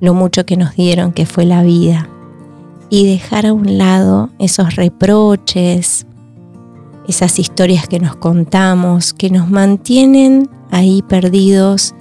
lo 0.00 0.14
mucho 0.14 0.46
que 0.46 0.56
nos 0.56 0.74
dieron, 0.76 1.12
que 1.12 1.26
fue 1.26 1.44
la 1.44 1.62
vida, 1.62 2.08
y 2.88 3.06
dejar 3.06 3.46
a 3.46 3.52
un 3.52 3.76
lado 3.76 4.30
esos 4.38 4.76
reproches, 4.76 6.06
esas 7.06 7.38
historias 7.38 7.86
que 7.86 8.00
nos 8.00 8.16
contamos, 8.16 9.12
que 9.12 9.30
nos 9.30 9.50
mantienen 9.50 10.48
ahí 10.70 11.02
perdidos 11.02 11.94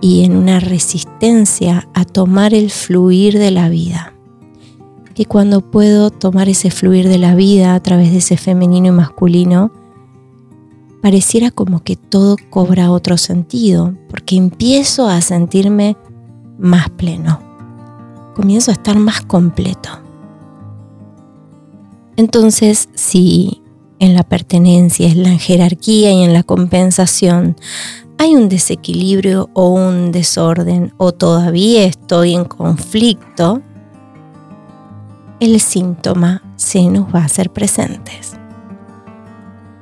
y 0.00 0.24
en 0.24 0.36
una 0.36 0.58
resistencia 0.58 1.88
a 1.94 2.04
tomar 2.04 2.52
el 2.52 2.70
fluir 2.70 3.38
de 3.38 3.52
la 3.52 3.68
vida 3.68 4.12
que 5.14 5.26
cuando 5.26 5.60
puedo 5.60 6.10
tomar 6.10 6.48
ese 6.48 6.70
fluir 6.70 7.08
de 7.08 7.18
la 7.18 7.34
vida 7.34 7.74
a 7.74 7.80
través 7.80 8.12
de 8.12 8.18
ese 8.18 8.36
femenino 8.36 8.88
y 8.88 8.92
masculino, 8.92 9.70
pareciera 11.02 11.50
como 11.50 11.82
que 11.82 11.96
todo 11.96 12.36
cobra 12.50 12.90
otro 12.90 13.18
sentido, 13.18 13.94
porque 14.08 14.36
empiezo 14.36 15.08
a 15.08 15.20
sentirme 15.20 15.96
más 16.58 16.90
pleno, 16.90 17.40
comienzo 18.34 18.70
a 18.70 18.74
estar 18.74 18.96
más 18.98 19.20
completo. 19.22 19.90
Entonces, 22.16 22.88
si 22.94 23.62
en 23.98 24.14
la 24.14 24.22
pertenencia, 24.22 25.08
en 25.08 25.22
la 25.22 25.38
jerarquía 25.38 26.12
y 26.12 26.22
en 26.22 26.32
la 26.32 26.42
compensación 26.42 27.56
hay 28.18 28.36
un 28.36 28.48
desequilibrio 28.48 29.50
o 29.54 29.70
un 29.70 30.12
desorden 30.12 30.92
o 30.96 31.12
todavía 31.12 31.84
estoy 31.84 32.34
en 32.34 32.44
conflicto, 32.44 33.62
el 35.42 35.58
síntoma 35.58 36.40
se 36.54 36.84
nos 36.84 37.12
va 37.12 37.22
a 37.22 37.24
hacer 37.24 37.50
presentes. 37.50 38.34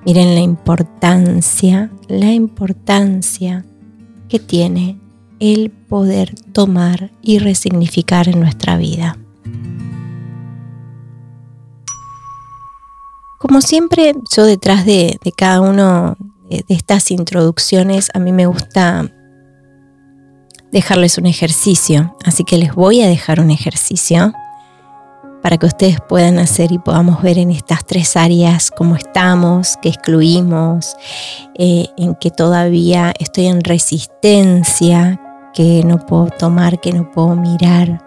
Miren 0.07 0.35
la 0.35 0.41
importancia, 0.41 1.91
la 2.09 2.33
importancia 2.33 3.67
que 4.31 4.39
tiene 4.39 4.99
el 5.39 5.71
poder 5.71 6.35
tomar 6.55 7.11
y 7.21 7.41
resignificar 7.41 8.27
en 8.27 8.41
nuestra 8.41 8.79
vida. 8.79 9.19
Como 13.39 13.61
siempre, 13.61 14.15
yo 14.35 14.47
detrás 14.47 14.87
de, 14.87 15.19
cada 15.37 15.61
uno 15.61 16.17
de 16.49 16.65
estas 16.69 17.11
introducciones, 17.11 18.09
a 18.15 18.19
mí 18.19 18.33
me 18.33 18.47
gusta 18.47 19.13
dejarles 20.73 21.19
un 21.19 21.27
ejercicio, 21.27 22.17
así 22.25 22.45
que 22.45 22.57
les 22.57 22.75
voy 22.75 23.03
a 23.03 23.09
dejar 23.09 23.41
un 23.41 23.51
ejercicio 23.51 24.33
para 25.43 25.57
que 25.57 25.67
ustedes 25.67 25.99
puedan 26.01 26.39
hacer 26.39 26.73
y 26.73 26.79
podamos 26.79 27.23
ver 27.23 27.39
en 27.39 27.51
estas 27.51 27.85
tres 27.85 28.17
áreas 28.17 28.71
cómo 28.71 28.97
estamos, 28.97 29.79
qué 29.81 29.89
excluimos, 29.89 30.97
eh, 31.55 31.87
en 31.97 32.15
que 32.15 32.31
todavía 32.31 33.13
estoy 33.19 33.47
en 33.47 33.63
resistencia, 33.63 35.21
que 35.55 35.83
no 35.85 35.99
puedo 36.07 36.27
tomar, 36.27 36.81
que 36.81 36.93
no 36.93 37.11
puedo 37.11 37.35
mirar, 37.35 38.05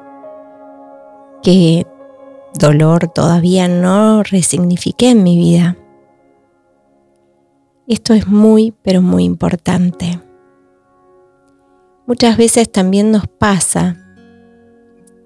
que 1.41 1.85
dolor 2.53 3.07
todavía 3.09 3.67
no 3.67 4.23
resignifiqué 4.23 5.09
en 5.09 5.23
mi 5.23 5.37
vida. 5.37 5.77
Esto 7.87 8.13
es 8.13 8.27
muy, 8.27 8.73
pero 8.83 9.01
muy 9.01 9.23
importante. 9.25 10.19
Muchas 12.05 12.37
veces 12.37 12.71
también 12.71 13.11
nos 13.11 13.27
pasa 13.27 13.97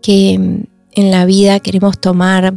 que 0.02 0.68
en 0.98 1.12
la 1.12 1.26
vida 1.26 1.60
queremos 1.60 2.00
tomar 2.00 2.56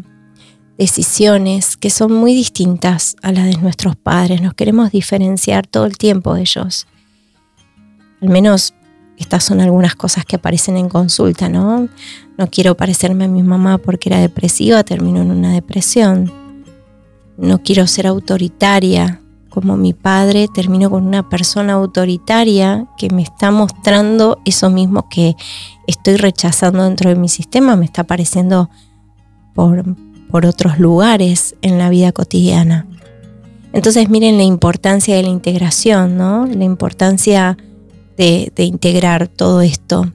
decisiones 0.79 1.77
que 1.77 1.91
son 1.91 2.11
muy 2.11 2.35
distintas 2.35 3.15
a 3.21 3.33
las 3.33 3.45
de 3.45 3.59
nuestros 3.59 3.97
padres. 3.97 4.41
Nos 4.41 4.55
queremos 4.55 4.91
diferenciar 4.91 5.67
todo 5.67 5.85
el 5.85 5.99
tiempo 5.99 6.35
de 6.35 6.41
ellos. 6.41 6.87
Al 8.23 8.31
menos 8.31 8.73
estas 9.19 9.45
son 9.45 9.61
algunas 9.61 9.95
cosas 9.95 10.25
que 10.25 10.37
aparecen 10.37 10.79
en 10.79 10.89
consulta, 10.89 11.51
¿no? 11.51 11.87
No 12.39 12.47
quiero 12.51 12.79
parecerme 12.79 13.25
a 13.25 13.29
mi 13.29 13.43
mamá 13.43 13.77
porque 13.77 14.09
era 14.09 14.19
depresiva, 14.19 14.85
termino 14.85 15.21
en 15.21 15.31
una 15.33 15.53
depresión. 15.53 16.33
No 17.37 17.63
quiero 17.63 17.87
ser 17.87 18.07
autoritaria 18.07 19.21
como 19.51 19.77
mi 19.77 19.93
padre, 19.93 20.49
termino 20.49 20.89
con 20.89 21.07
una 21.07 21.29
persona 21.29 21.75
autoritaria 21.75 22.87
que 22.97 23.11
me 23.11 23.23
está 23.23 23.51
mostrando 23.51 24.39
eso 24.45 24.71
mismo 24.71 25.09
que 25.09 25.37
estoy 25.87 26.17
rechazando 26.17 26.85
dentro 26.85 27.11
de 27.11 27.17
mi 27.17 27.29
sistema, 27.29 27.77
me 27.77 27.85
está 27.85 28.03
apareciendo 28.03 28.71
por, 29.55 29.85
por 30.31 30.47
otros 30.47 30.79
lugares 30.79 31.57
en 31.61 31.79
la 31.79 31.91
vida 31.91 32.13
cotidiana. 32.13 32.87
Entonces 33.73 34.09
miren 34.09 34.37
la 34.37 34.45
importancia 34.45 35.15
de 35.17 35.23
la 35.23 35.29
integración, 35.29 36.17
¿no? 36.17 36.47
La 36.47 36.65
importancia 36.65 37.57
de, 38.17 38.53
de 38.55 38.65
integrar 38.65 39.29
todo 39.29 39.61
esto. 39.61 40.13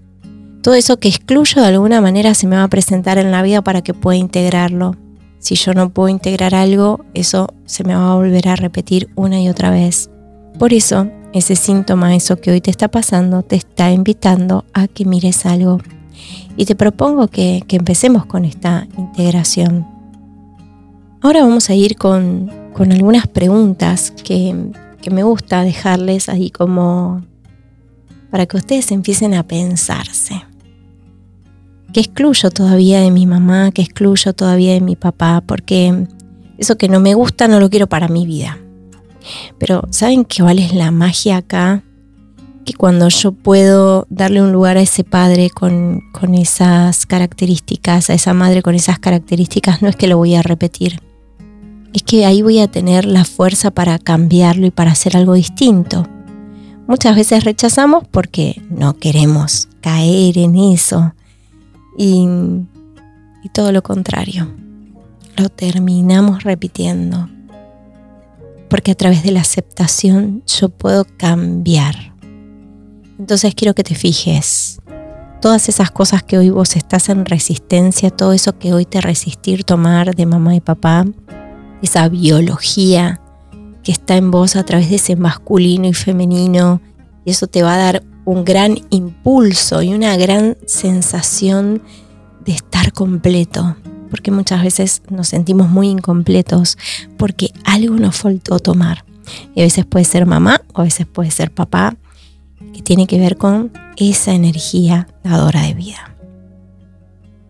Todo 0.61 0.73
eso 0.73 0.97
que 0.97 1.09
excluyo 1.09 1.61
de 1.61 1.67
alguna 1.67 2.01
manera 2.01 2.33
se 2.33 2.47
me 2.47 2.55
va 2.55 2.63
a 2.63 2.69
presentar 2.69 3.17
en 3.17 3.31
la 3.31 3.43
vida 3.43 3.61
para 3.61 3.81
que 3.81 3.93
pueda 3.93 4.17
integrarlo. 4.17 4.95
Si 5.45 5.53
yo 5.53 5.75
no 5.75 5.91
puedo 5.91 6.09
integrar 6.09 6.55
algo, 6.55 7.05
eso 7.13 7.53
se 7.65 7.83
me 7.83 7.93
va 7.93 8.13
a 8.13 8.15
volver 8.15 8.47
a 8.47 8.55
repetir 8.55 9.11
una 9.13 9.39
y 9.39 9.47
otra 9.47 9.69
vez. 9.69 10.09
Por 10.57 10.73
eso, 10.73 11.11
ese 11.33 11.55
síntoma, 11.55 12.15
eso 12.15 12.37
que 12.37 12.49
hoy 12.49 12.61
te 12.61 12.71
está 12.71 12.87
pasando, 12.87 13.43
te 13.43 13.55
está 13.55 13.91
invitando 13.91 14.65
a 14.73 14.87
que 14.87 15.05
mires 15.05 15.45
algo. 15.45 15.81
Y 16.57 16.65
te 16.65 16.75
propongo 16.75 17.27
que, 17.27 17.63
empecemos 17.69 18.25
con 18.25 18.43
esta 18.43 18.87
integración. 18.97 19.85
Ahora 21.21 21.41
vamos 21.41 21.69
a 21.69 21.75
ir 21.75 21.95
con, 21.95 22.49
algunas 22.75 23.27
preguntas 23.27 24.13
que, 24.23 24.71
que 24.99 25.11
me 25.11 25.21
gusta 25.21 25.61
dejarles 25.61 26.27
ahí 26.27 26.49
como 26.49 27.23
para 28.31 28.47
que 28.47 28.57
ustedes 28.57 28.91
empiecen 28.91 29.35
a 29.35 29.43
pensarse. 29.43 30.41
¿Qué 31.95 32.01
excluyo 32.01 32.51
todavía 32.51 32.99
de 32.99 33.09
mi 33.09 33.25
mamá? 33.25 33.71
¿Qué 33.71 33.81
excluyo 33.81 34.33
todavía 34.33 34.73
de 34.73 34.81
mi 34.81 34.97
papá? 34.97 35.41
Porque 35.47 36.07
eso 36.57 36.77
que 36.77 36.89
no 36.89 36.99
me 36.99 37.13
gusta 37.13 37.47
no 37.47 37.61
lo 37.61 37.69
quiero 37.69 37.87
para 37.87 38.09
mi 38.09 38.25
vida. 38.25 38.57
Pero 39.59 39.87
¿saben 39.91 40.25
qué 40.25 40.43
vale 40.43 40.67
la 40.73 40.91
magia 40.91 41.37
acá? 41.37 41.83
Que 42.65 42.73
cuando 42.73 43.07
yo 43.07 43.31
puedo 43.31 44.07
darle 44.09 44.41
un 44.41 44.51
lugar 44.51 44.75
a 44.75 44.81
ese 44.81 45.05
padre 45.05 45.49
con, 45.49 46.01
con 46.11 46.35
esas 46.35 47.05
características, 47.05 48.09
a 48.09 48.13
esa 48.13 48.33
madre 48.33 48.61
con 48.61 48.75
esas 48.75 48.99
características, 48.99 49.81
no 49.81 49.87
es 49.87 49.95
que 49.95 50.07
lo 50.07 50.17
voy 50.17 50.35
a 50.35 50.41
repetir. 50.41 50.99
Es 51.93 52.03
que 52.03 52.25
ahí 52.25 52.41
voy 52.41 52.59
a 52.59 52.67
tener 52.67 53.05
la 53.05 53.23
fuerza 53.23 53.71
para 53.71 53.99
cambiarlo 53.99 54.67
y 54.67 54.71
para 54.71 54.91
hacer 54.91 55.15
algo 55.15 55.35
distinto. 55.35 56.05
Muchas 56.87 57.15
veces 57.15 57.45
rechazamos 57.45 58.03
porque 58.11 58.61
no 58.69 58.97
queremos 58.97 59.69
caer 59.79 60.37
en 60.37 60.57
eso. 60.57 61.13
Y, 61.97 62.27
y 63.43 63.49
todo 63.53 63.71
lo 63.71 63.81
contrario. 63.83 64.51
Lo 65.37 65.49
terminamos 65.49 66.43
repitiendo 66.43 67.29
porque 68.69 68.91
a 68.91 68.95
través 68.95 69.23
de 69.23 69.31
la 69.31 69.41
aceptación 69.41 70.43
yo 70.47 70.69
puedo 70.69 71.05
cambiar. 71.17 71.95
Entonces 73.17 73.55
quiero 73.55 73.73
que 73.73 73.83
te 73.83 73.95
fijes, 73.95 74.81
todas 75.41 75.69
esas 75.69 75.91
cosas 75.91 76.23
que 76.23 76.37
hoy 76.37 76.49
vos 76.49 76.75
estás 76.75 77.09
en 77.09 77.25
resistencia, 77.25 78.09
todo 78.09 78.33
eso 78.33 78.57
que 78.57 78.74
hoy 78.74 78.85
te 78.85 79.00
resistir 79.00 79.63
tomar 79.63 80.15
de 80.15 80.25
mamá 80.25 80.55
y 80.55 80.59
papá, 80.59 81.05
esa 81.81 82.09
biología 82.09 83.22
que 83.83 83.91
está 83.91 84.17
en 84.17 84.31
vos 84.31 84.55
a 84.55 84.63
través 84.63 84.89
de 84.89 84.96
ese 84.96 85.15
masculino 85.15 85.87
y 85.87 85.93
femenino, 85.93 86.81
y 87.24 87.31
eso 87.31 87.48
te 87.48 87.63
va 87.63 87.75
a 87.75 87.77
dar 87.77 88.03
un 88.25 88.44
gran 88.44 88.77
impulso 88.90 89.81
y 89.81 89.94
una 89.94 90.18
gran 90.18 90.57
sensación 90.66 91.81
de 92.44 92.53
estar 92.53 92.92
completo, 92.92 93.77
porque 94.09 94.31
muchas 94.31 94.64
veces 94.64 95.03
nos 95.09 95.27
sentimos 95.27 95.70
muy 95.70 95.90
incompletos 95.90 96.77
porque 97.18 97.51
algo 97.64 97.96
nos 97.96 98.18
faltó 98.18 98.59
tomar. 98.59 99.05
Y 99.55 99.61
a 99.61 99.64
veces 99.64 99.85
puede 99.85 100.05
ser 100.05 100.25
mamá 100.25 100.61
o 100.74 100.81
a 100.81 100.83
veces 100.83 101.07
puede 101.07 101.31
ser 101.31 101.51
papá, 101.51 101.96
que 102.74 102.81
tiene 102.81 103.07
que 103.07 103.20
ver 103.20 103.38
con 103.38 103.72
esa 103.96 104.33
energía 104.33 105.07
dadora 105.24 105.61
de 105.61 105.74
vida. 105.74 106.16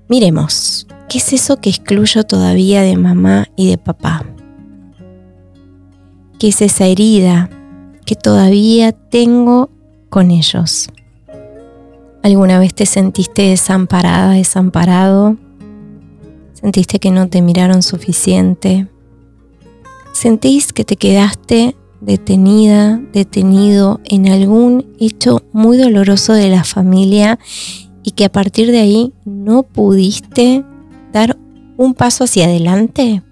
Miremos, 0.07 0.87
¿qué 1.09 1.17
es 1.17 1.33
eso 1.33 1.57
que 1.57 1.69
excluyo 1.69 2.23
todavía 2.23 2.81
de 2.81 2.95
mamá 2.95 3.47
y 3.55 3.69
de 3.69 3.77
papá? 3.77 4.23
¿Qué 6.37 6.49
es 6.49 6.61
esa 6.61 6.85
herida 6.85 7.49
que 8.05 8.15
todavía 8.15 8.91
tengo 8.91 9.71
ellos? 10.21 10.89
¿Alguna 12.23 12.59
vez 12.59 12.73
te 12.73 12.85
sentiste 12.85 13.49
desamparada, 13.49 14.31
desamparado? 14.31 15.37
Sentiste 16.53 16.99
que 16.99 17.11
no 17.11 17.29
te 17.29 17.41
miraron 17.41 17.83
suficiente. 17.83 18.87
Sentís 20.13 20.73
que 20.73 20.83
te 20.83 20.95
quedaste 20.95 21.75
detenida, 22.01 23.01
detenido 23.13 23.99
en 24.05 24.27
algún 24.27 24.95
hecho 24.99 25.43
muy 25.53 25.77
doloroso 25.77 26.33
de 26.33 26.49
la 26.49 26.63
familia 26.63 27.39
y 28.03 28.11
que 28.11 28.25
a 28.25 28.31
partir 28.31 28.71
de 28.71 28.79
ahí 28.79 29.13
no 29.25 29.63
pudiste 29.63 30.63
dar 31.11 31.37
un 31.77 31.93
paso 31.93 32.23
hacia 32.23 32.45
adelante. 32.45 33.23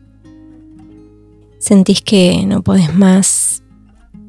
Sentís 1.59 2.01
que 2.01 2.45
no 2.45 2.61
podés 2.61 2.93
más, 2.93 3.62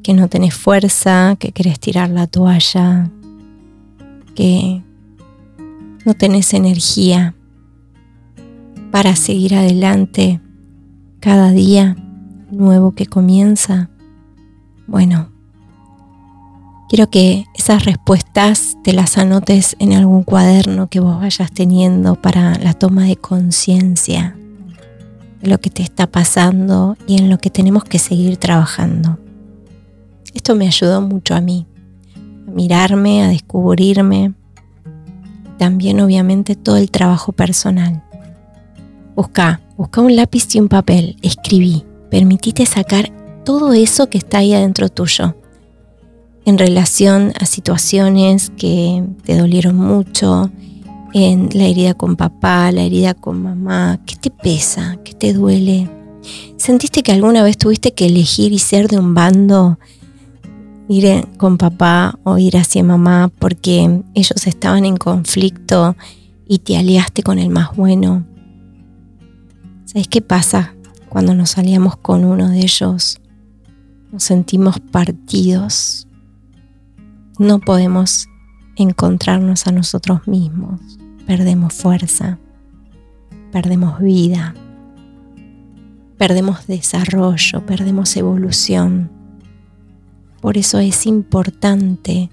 que 0.04 0.12
no 0.12 0.28
tenés 0.28 0.54
fuerza, 0.54 1.34
que 1.38 1.50
querés 1.50 1.80
tirar 1.80 2.10
la 2.10 2.26
toalla, 2.26 3.10
que 4.34 4.82
no 6.04 6.12
tenés 6.12 6.52
energía 6.52 7.34
para 8.92 9.16
seguir 9.16 9.54
adelante 9.54 10.40
cada 11.20 11.50
día 11.52 11.96
nuevo 12.50 12.94
que 12.94 13.06
comienza? 13.06 13.88
Bueno, 14.86 15.30
quiero 16.90 17.08
que 17.08 17.46
esas 17.54 17.86
respuestas 17.86 18.76
te 18.84 18.92
las 18.92 19.16
anotes 19.16 19.74
en 19.78 19.94
algún 19.94 20.22
cuaderno 20.22 20.88
que 20.88 21.00
vos 21.00 21.18
vayas 21.18 21.50
teniendo 21.50 22.14
para 22.16 22.58
la 22.58 22.74
toma 22.74 23.04
de 23.04 23.16
conciencia 23.16 24.36
de 25.40 25.48
lo 25.48 25.58
que 25.62 25.70
te 25.70 25.82
está 25.82 26.06
pasando 26.06 26.98
y 27.06 27.16
en 27.16 27.30
lo 27.30 27.38
que 27.38 27.48
tenemos 27.48 27.84
que 27.84 27.98
seguir 27.98 28.36
trabajando. 28.36 29.23
Esto 30.34 30.54
me 30.54 30.66
ayudó 30.66 31.00
mucho 31.00 31.34
a 31.34 31.40
mí, 31.40 31.66
a 32.46 32.50
mirarme, 32.50 33.22
a 33.22 33.28
descubrirme, 33.28 34.34
también 35.58 36.00
obviamente 36.00 36.56
todo 36.56 36.76
el 36.76 36.90
trabajo 36.90 37.32
personal. 37.32 38.02
Busca, 39.14 39.60
busca 39.76 40.00
un 40.00 40.16
lápiz 40.16 40.54
y 40.54 40.60
un 40.60 40.68
papel, 40.68 41.16
escribí, 41.22 41.84
permitite 42.10 42.66
sacar 42.66 43.10
todo 43.44 43.72
eso 43.72 44.10
que 44.10 44.18
está 44.18 44.38
ahí 44.38 44.52
adentro 44.52 44.88
tuyo 44.88 45.34
en 46.44 46.58
relación 46.58 47.32
a 47.38 47.46
situaciones 47.46 48.50
que 48.56 49.02
te 49.24 49.36
dolieron 49.36 49.76
mucho, 49.76 50.50
en 51.12 51.48
la 51.52 51.66
herida 51.66 51.94
con 51.94 52.16
papá, 52.16 52.70
la 52.72 52.82
herida 52.82 53.14
con 53.14 53.42
mamá, 53.42 54.00
¿qué 54.04 54.16
te 54.16 54.30
pesa? 54.30 54.98
¿Qué 55.04 55.14
te 55.14 55.32
duele? 55.32 55.88
¿Sentiste 56.56 57.02
que 57.02 57.12
alguna 57.12 57.42
vez 57.42 57.56
tuviste 57.56 57.92
que 57.92 58.06
elegir 58.06 58.52
y 58.52 58.58
ser 58.58 58.88
de 58.88 58.98
un 58.98 59.14
bando? 59.14 59.78
Ir 60.88 61.26
con 61.38 61.56
papá 61.56 62.18
o 62.24 62.36
ir 62.38 62.56
hacia 62.56 62.84
mamá 62.84 63.30
porque 63.38 64.02
ellos 64.14 64.46
estaban 64.46 64.84
en 64.84 64.96
conflicto 64.96 65.96
y 66.46 66.58
te 66.58 66.76
aliaste 66.76 67.22
con 67.22 67.38
el 67.38 67.50
más 67.50 67.74
bueno. 67.74 68.24
¿Sabes 69.86 70.08
qué 70.08 70.20
pasa 70.20 70.74
cuando 71.08 71.34
nos 71.34 71.50
salíamos 71.50 71.96
con 71.96 72.24
uno 72.24 72.48
de 72.48 72.60
ellos? 72.60 73.20
Nos 74.12 74.24
sentimos 74.24 74.80
partidos. 74.80 76.06
No 77.38 77.60
podemos 77.60 78.28
encontrarnos 78.76 79.66
a 79.66 79.72
nosotros 79.72 80.26
mismos. 80.26 80.80
Perdemos 81.26 81.72
fuerza, 81.72 82.38
perdemos 83.50 84.00
vida, 84.00 84.54
perdemos 86.18 86.66
desarrollo, 86.66 87.64
perdemos 87.64 88.16
evolución. 88.16 89.10
Por 90.44 90.58
eso 90.58 90.78
es 90.78 91.06
importante 91.06 92.28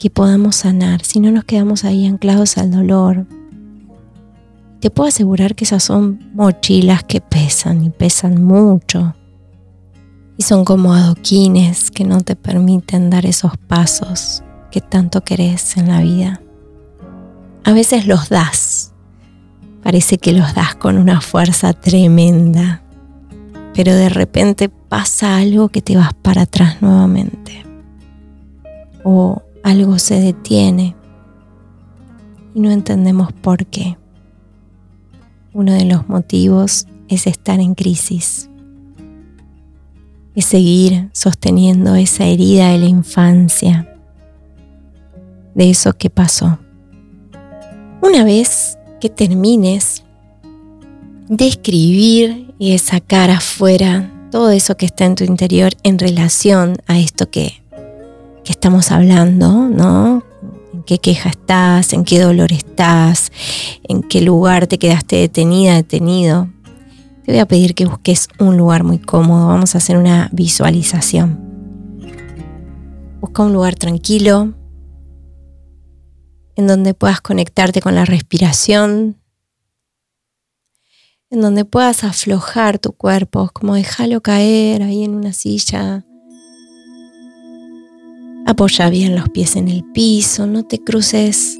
que 0.00 0.10
podamos 0.10 0.56
sanar, 0.56 1.04
si 1.04 1.20
no 1.20 1.30
nos 1.30 1.44
quedamos 1.44 1.84
ahí 1.84 2.04
anclados 2.04 2.58
al 2.58 2.72
dolor, 2.72 3.24
te 4.80 4.90
puedo 4.90 5.06
asegurar 5.06 5.54
que 5.54 5.62
esas 5.62 5.84
son 5.84 6.28
mochilas 6.34 7.04
que 7.04 7.20
pesan 7.20 7.84
y 7.84 7.90
pesan 7.90 8.42
mucho. 8.42 9.14
y 10.36 10.42
son 10.42 10.64
como 10.64 10.92
adoquines 10.92 11.92
que 11.92 12.02
no 12.02 12.20
te 12.20 12.34
permiten 12.34 13.10
dar 13.10 13.24
esos 13.26 13.56
pasos 13.56 14.42
que 14.72 14.80
tanto 14.80 15.20
querés 15.20 15.76
en 15.76 15.86
la 15.86 16.00
vida. 16.00 16.42
A 17.62 17.72
veces 17.72 18.08
los 18.08 18.28
das, 18.28 18.92
parece 19.84 20.18
que 20.18 20.32
los 20.32 20.52
das 20.52 20.74
con 20.74 20.98
una 20.98 21.20
fuerza 21.20 21.74
tremenda, 21.74 22.82
pero 23.76 23.94
de 23.94 24.08
repente 24.08 24.68
pasa 24.68 25.36
algo 25.36 25.68
que 25.68 25.82
te 25.82 25.96
vas 25.96 26.14
para 26.14 26.42
atrás 26.42 26.82
nuevamente 26.82 27.64
o 29.04 29.42
algo 29.62 29.98
se 30.00 30.18
detiene 30.18 30.96
y 32.54 32.60
no 32.60 32.70
entendemos 32.70 33.32
por 33.32 33.66
qué. 33.66 33.98
Uno 35.52 35.72
de 35.72 35.84
los 35.84 36.08
motivos 36.08 36.86
es 37.08 37.26
estar 37.26 37.60
en 37.60 37.74
crisis 37.74 38.48
es 40.36 40.44
seguir 40.44 41.08
sosteniendo 41.12 41.94
esa 41.94 42.26
herida 42.26 42.68
de 42.68 42.78
la 42.78 42.86
infancia, 42.86 43.88
de 45.54 45.70
eso 45.70 45.94
que 45.94 46.10
pasó. 46.10 46.58
Una 48.02 48.22
vez 48.22 48.78
que 49.00 49.08
termines 49.08 50.04
de 51.28 51.46
escribir 51.46 52.54
y 52.58 52.76
sacar 52.78 53.30
afuera 53.30 54.12
todo 54.30 54.50
eso 54.50 54.76
que 54.76 54.86
está 54.86 55.04
en 55.04 55.14
tu 55.14 55.24
interior 55.24 55.72
en 55.82 55.98
relación 55.98 56.76
a 56.86 56.98
esto 56.98 57.30
que, 57.30 57.62
que 58.44 58.52
estamos 58.52 58.90
hablando, 58.90 59.68
¿no? 59.68 60.24
En 60.72 60.82
qué 60.82 60.98
queja 60.98 61.30
estás, 61.30 61.92
en 61.92 62.04
qué 62.04 62.20
dolor 62.20 62.52
estás, 62.52 63.32
en 63.84 64.02
qué 64.02 64.20
lugar 64.20 64.66
te 64.66 64.78
quedaste 64.78 65.16
detenida, 65.16 65.74
detenido 65.74 66.48
te 67.26 67.32
voy 67.32 67.40
a 67.40 67.46
pedir 67.46 67.74
que 67.74 67.86
busques 67.86 68.28
un 68.38 68.56
lugar 68.56 68.84
muy 68.84 69.00
cómodo. 69.00 69.48
Vamos 69.48 69.74
a 69.74 69.78
hacer 69.78 69.96
una 69.96 70.28
visualización. 70.32 71.40
Busca 73.20 73.42
un 73.42 73.52
lugar 73.52 73.74
tranquilo 73.74 74.54
en 76.54 76.68
donde 76.68 76.94
puedas 76.94 77.20
conectarte 77.20 77.82
con 77.82 77.96
la 77.96 78.04
respiración, 78.04 79.16
en 81.30 81.40
donde 81.40 81.64
puedas 81.64 82.04
aflojar 82.04 82.78
tu 82.78 82.92
cuerpo, 82.92 83.50
como 83.52 83.74
dejarlo 83.74 84.20
caer 84.20 84.82
ahí 84.82 85.04
en 85.04 85.14
una 85.14 85.32
silla. 85.32 86.04
Apoya 88.46 88.90
bien 88.90 89.16
los 89.16 89.28
pies 89.30 89.56
en 89.56 89.68
el 89.68 89.84
piso, 89.92 90.46
no 90.46 90.62
te 90.62 90.82
cruces 90.82 91.56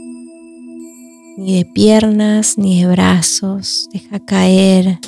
ni 1.37 1.59
de 1.59 1.65
piernas 1.65 2.57
ni 2.59 2.81
de 2.81 2.89
brazos, 2.89 3.89
deja 3.93 4.21
caer 4.25 5.01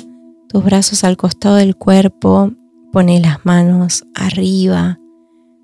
tus 0.49 0.63
brazos 0.63 1.03
al 1.03 1.15
costado 1.15 1.55
del 1.55 1.75
cuerpo, 1.75 2.51
pone 2.91 3.19
las 3.19 3.45
manos 3.45 4.05
arriba 4.13 4.99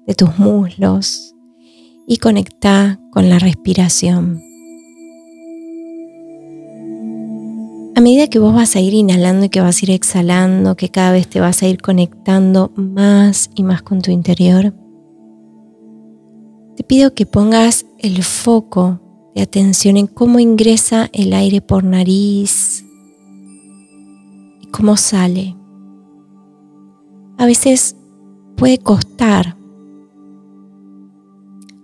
de 0.08 0.15
tus 0.15 0.38
muslos 0.39 1.36
y 2.08 2.17
conecta 2.17 2.99
con 3.12 3.29
la 3.29 3.39
respiración. 3.39 4.44
A 7.97 8.01
medida 8.01 8.27
que 8.27 8.39
vos 8.39 8.53
vas 8.53 8.75
a 8.75 8.81
ir 8.81 8.93
inhalando 8.93 9.45
y 9.45 9.49
que 9.49 9.62
vas 9.62 9.81
a 9.81 9.86
ir 9.86 9.91
exhalando, 9.91 10.75
que 10.75 10.89
cada 10.89 11.13
vez 11.13 11.29
te 11.29 11.39
vas 11.39 11.63
a 11.63 11.67
ir 11.69 11.81
conectando 11.81 12.73
más 12.75 13.49
y 13.55 13.63
más 13.63 13.84
con 13.84 14.01
tu 14.01 14.12
interior, 14.12 14.73
te 16.75 16.84
pido 16.84 17.13
que 17.13 17.25
pongas 17.25 17.86
el 17.99 18.21
foco 18.21 18.99
de 19.34 19.43
atención 19.43 19.95
en 19.95 20.08
cómo 20.08 20.39
ingresa 20.39 21.10
el 21.13 21.31
aire 21.31 21.62
por 21.62 21.86
nariz, 21.86 22.84
cómo 24.71 24.97
sale. 24.97 25.55
A 27.38 27.45
veces 27.45 27.95
puede 28.58 28.77
costar 28.77 29.55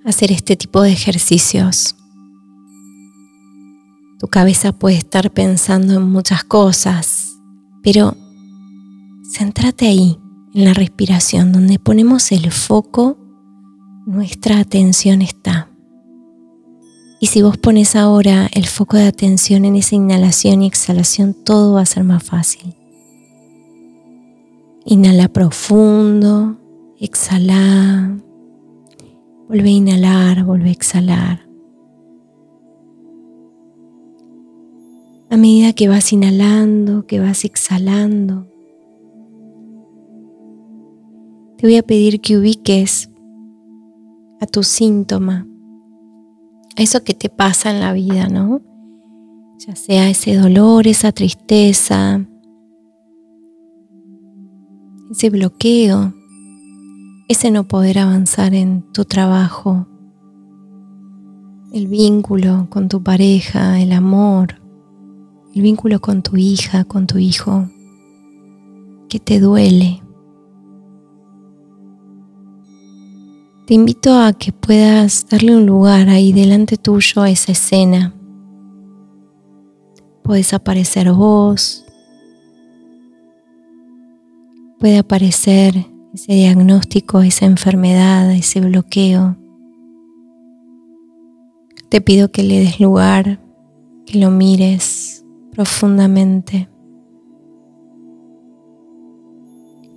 hacer 0.03 0.33
este 0.33 0.57
tipo 0.57 0.81
de 0.81 0.91
ejercicios. 0.91 1.95
Tu 4.21 4.27
cabeza 4.27 4.71
puede 4.71 4.97
estar 4.97 5.31
pensando 5.31 5.95
en 5.95 6.03
muchas 6.03 6.43
cosas, 6.43 7.39
pero 7.81 8.15
céntrate 9.35 9.87
ahí, 9.87 10.19
en 10.53 10.63
la 10.63 10.75
respiración, 10.75 11.51
donde 11.51 11.79
ponemos 11.79 12.31
el 12.31 12.51
foco, 12.51 13.17
nuestra 14.05 14.59
atención 14.59 15.23
está. 15.23 15.71
Y 17.19 17.27
si 17.27 17.41
vos 17.41 17.57
pones 17.57 17.95
ahora 17.95 18.47
el 18.53 18.67
foco 18.67 18.95
de 18.95 19.07
atención 19.07 19.65
en 19.65 19.75
esa 19.75 19.95
inhalación 19.95 20.61
y 20.61 20.67
exhalación, 20.67 21.33
todo 21.33 21.73
va 21.73 21.81
a 21.81 21.85
ser 21.87 22.03
más 22.03 22.21
fácil. 22.21 22.75
Inhala 24.85 25.29
profundo, 25.29 26.59
exhala. 26.99 28.19
Vuelve 29.47 29.69
a 29.69 29.71
inhalar, 29.71 30.43
vuelve 30.43 30.69
a 30.69 30.73
exhalar. 30.73 31.50
A 35.31 35.37
medida 35.37 35.71
que 35.71 35.87
vas 35.87 36.11
inhalando, 36.11 37.07
que 37.07 37.21
vas 37.21 37.45
exhalando, 37.45 38.47
te 41.57 41.65
voy 41.65 41.77
a 41.77 41.83
pedir 41.83 42.19
que 42.19 42.37
ubiques 42.37 43.09
a 44.41 44.45
tu 44.45 44.61
síntoma, 44.63 45.47
a 46.77 46.81
eso 46.81 47.05
que 47.05 47.13
te 47.13 47.29
pasa 47.29 47.71
en 47.71 47.79
la 47.79 47.93
vida, 47.93 48.27
¿no? 48.27 48.61
Ya 49.65 49.77
sea 49.77 50.09
ese 50.09 50.35
dolor, 50.35 50.85
esa 50.85 51.13
tristeza, 51.13 52.27
ese 55.11 55.29
bloqueo, 55.29 56.13
ese 57.29 57.51
no 57.51 57.69
poder 57.69 57.99
avanzar 57.99 58.53
en 58.53 58.81
tu 58.91 59.05
trabajo, 59.05 59.87
el 61.71 61.87
vínculo 61.87 62.67
con 62.69 62.89
tu 62.89 63.01
pareja, 63.01 63.79
el 63.79 63.93
amor, 63.93 64.60
el 65.53 65.61
vínculo 65.61 65.99
con 65.99 66.21
tu 66.21 66.37
hija, 66.37 66.83
con 66.85 67.07
tu 67.07 67.17
hijo, 67.17 67.69
que 69.09 69.19
te 69.19 69.39
duele. 69.39 70.01
Te 73.67 73.73
invito 73.73 74.17
a 74.17 74.33
que 74.33 74.51
puedas 74.51 75.27
darle 75.29 75.55
un 75.55 75.65
lugar 75.65 76.09
ahí 76.09 76.33
delante 76.33 76.77
tuyo 76.77 77.21
a 77.21 77.29
esa 77.29 77.51
escena. 77.51 78.13
Puedes 80.23 80.53
aparecer 80.53 81.11
vos, 81.11 81.85
puede 84.79 84.97
aparecer 84.97 85.85
ese 86.13 86.33
diagnóstico, 86.33 87.21
esa 87.21 87.45
enfermedad, 87.45 88.31
ese 88.31 88.61
bloqueo. 88.61 89.37
Te 91.89 91.99
pido 92.01 92.31
que 92.31 92.43
le 92.43 92.59
des 92.59 92.79
lugar, 92.79 93.41
que 94.05 94.17
lo 94.17 94.31
mires 94.31 95.00
profundamente. 95.51 96.69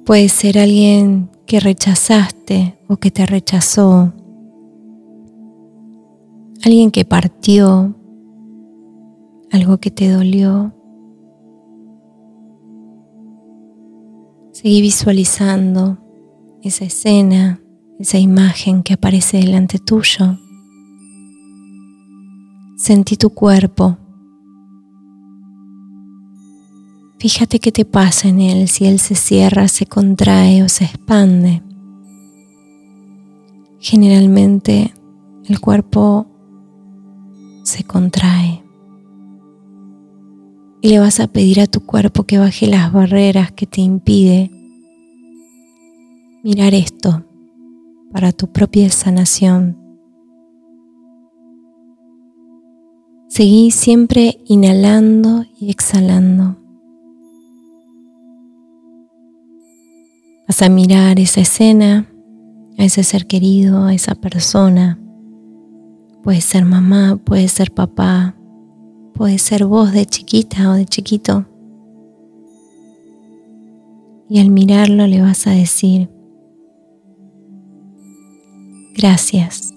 Puede 0.05 0.29
ser 0.29 0.59
alguien 0.59 1.31
que 1.47 1.61
rechazaste 1.61 2.79
o 2.89 2.97
que 2.97 3.11
te 3.11 3.25
rechazó, 3.25 4.13
alguien 6.65 6.91
que 6.91 7.05
partió, 7.05 7.95
algo 9.51 9.79
que 9.79 9.91
te 9.91 10.11
dolió. 10.11 10.75
Seguí 14.53 14.83
visualizando 14.83 15.99
esa 16.63 16.85
escena, 16.85 17.61
esa 17.99 18.19
imagen 18.19 18.83
que 18.83 18.95
aparece 18.95 19.39
delante 19.39 19.79
tuyo. 19.79 20.39
Sentí 22.77 23.17
tu 23.17 23.31
cuerpo. 23.31 23.97
Fíjate 27.25 27.59
qué 27.59 27.73
te 27.73 27.87
pasa 27.87 28.29
en 28.29 28.39
él, 28.39 28.69
si 28.69 28.85
él 28.85 28.99
se 28.99 29.15
cierra, 29.15 29.67
se 29.69 29.87
contrae 29.87 30.63
o 30.63 30.69
se 30.69 30.85
expande. 30.85 31.63
Generalmente 33.81 34.93
el 35.47 35.59
cuerpo 35.59 36.27
se 37.63 37.83
contrae 37.83 38.63
y 40.83 40.91
le 40.91 40.99
vas 40.99 41.19
a 41.19 41.27
pedir 41.27 41.63
a 41.63 41.67
tu 41.67 41.81
cuerpo 41.81 42.25
que 42.25 42.37
baje 42.37 42.67
las 42.67 42.93
barreras 42.93 43.53
que 43.53 43.65
te 43.65 43.81
impide 43.81 44.51
mirar 46.43 46.75
esto 46.75 47.25
para 48.13 48.33
tu 48.33 48.53
propia 48.53 48.91
sanación. 48.91 49.79
Seguí 53.31 53.71
siempre 53.71 54.41
inhalando 54.45 55.47
y 55.59 55.71
exhalando. 55.71 56.59
Vas 60.47 60.61
a 60.61 60.69
mirar 60.69 61.19
esa 61.21 61.41
escena, 61.41 62.07
a 62.77 62.85
ese 62.85 63.03
ser 63.03 63.27
querido, 63.27 63.85
a 63.85 63.95
esa 63.95 64.15
persona. 64.15 64.99
Puede 66.23 66.43
ser 66.43 66.67
mamá, 66.67 67.19
puede 67.25 67.49
ser 67.49 67.73
papá, 67.73 68.37
puede 69.15 69.39
ser 69.39 69.65
vos 69.65 69.93
de 69.93 70.05
chiquita 70.05 70.71
o 70.71 70.75
de 70.75 70.85
chiquito. 70.85 71.47
Y 74.29 74.39
al 74.39 74.51
mirarlo 74.51 75.07
le 75.07 75.23
vas 75.23 75.47
a 75.47 75.53
decir, 75.53 76.11
gracias. 78.95 79.73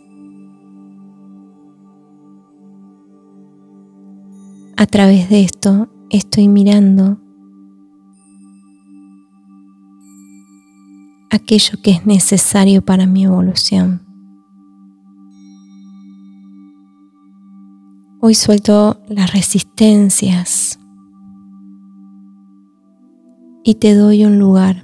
A 4.75 4.85
través 4.85 5.29
de 5.29 5.43
esto 5.43 5.87
estoy 6.09 6.49
mirando 6.49 7.19
aquello 11.29 11.81
que 11.81 11.91
es 11.91 12.05
necesario 12.05 12.83
para 12.83 13.05
mi 13.05 13.25
evolución. 13.25 14.01
Hoy 18.19 18.33
suelto 18.33 18.99
las 19.07 19.31
resistencias 19.33 20.79
y 23.63 23.75
te 23.75 23.93
doy 23.93 24.25
un 24.25 24.39
lugar. 24.39 24.83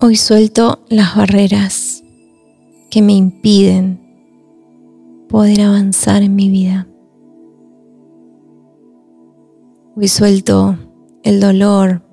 Hoy 0.00 0.16
suelto 0.16 0.84
las 0.88 1.16
barreras 1.16 2.02
que 2.90 3.02
me 3.02 3.12
impiden 3.14 4.00
poder 5.28 5.62
avanzar 5.62 6.22
en 6.22 6.34
mi 6.34 6.48
vida. 6.48 6.86
Hoy 9.96 10.08
suelto 10.08 10.78
el 11.24 11.40
dolor 11.40 12.03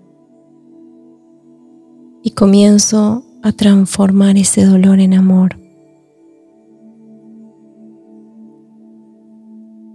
y 2.24 2.32
comienzo 2.32 3.24
a 3.44 3.52
transformar 3.52 4.38
ese 4.38 4.66
dolor 4.66 5.00
en 5.00 5.14
amor. 5.14 5.58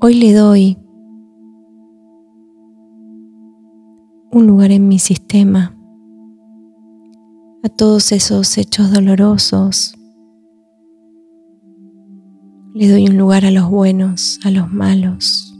Hoy 0.00 0.14
le 0.14 0.32
doy 0.32 0.78
un 4.32 4.46
lugar 4.46 4.70
en 4.70 4.86
mi 4.88 4.98
sistema 4.98 5.74
a 7.62 7.68
todos 7.68 8.12
esos 8.12 8.58
hechos 8.58 8.92
dolorosos. 8.92 9.94
Le 12.74 12.90
doy 12.90 13.08
un 13.08 13.16
lugar 13.16 13.44
a 13.44 13.50
los 13.50 13.70
buenos, 13.70 14.38
a 14.44 14.50
los 14.50 14.70
malos. 14.70 15.56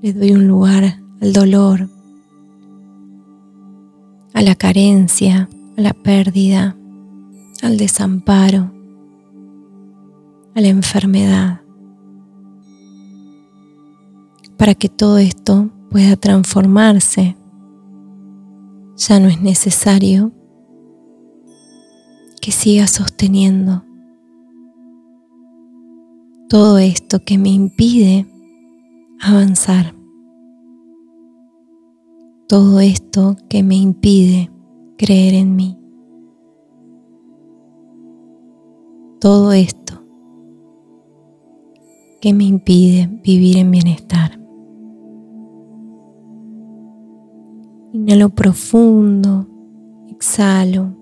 Le 0.00 0.12
doy 0.12 0.32
un 0.32 0.46
lugar 0.46 1.00
al 1.20 1.32
dolor, 1.32 1.88
a 4.34 4.42
la 4.42 4.54
carencia, 4.54 5.48
a 5.76 5.80
la 5.80 5.92
pérdida, 5.92 6.76
al 7.62 7.76
desamparo, 7.76 8.72
a 10.54 10.60
la 10.60 10.68
enfermedad 10.68 11.62
para 14.62 14.76
que 14.76 14.88
todo 14.88 15.18
esto 15.18 15.70
pueda 15.90 16.14
transformarse. 16.14 17.36
Ya 18.96 19.18
no 19.18 19.26
es 19.26 19.42
necesario 19.42 20.30
que 22.40 22.52
siga 22.52 22.86
sosteniendo 22.86 23.82
todo 26.48 26.78
esto 26.78 27.24
que 27.24 27.38
me 27.38 27.48
impide 27.48 28.24
avanzar. 29.20 29.96
Todo 32.52 32.80
esto 32.80 33.34
que 33.48 33.62
me 33.62 33.76
impide 33.76 34.50
creer 34.98 35.32
en 35.32 35.56
mí. 35.56 35.78
Todo 39.18 39.54
esto 39.54 39.94
que 42.20 42.34
me 42.34 42.44
impide 42.44 43.08
vivir 43.24 43.56
en 43.56 43.70
bienestar. 43.70 44.38
Inhalo 47.94 48.28
profundo, 48.28 49.48
exhalo. 50.10 50.94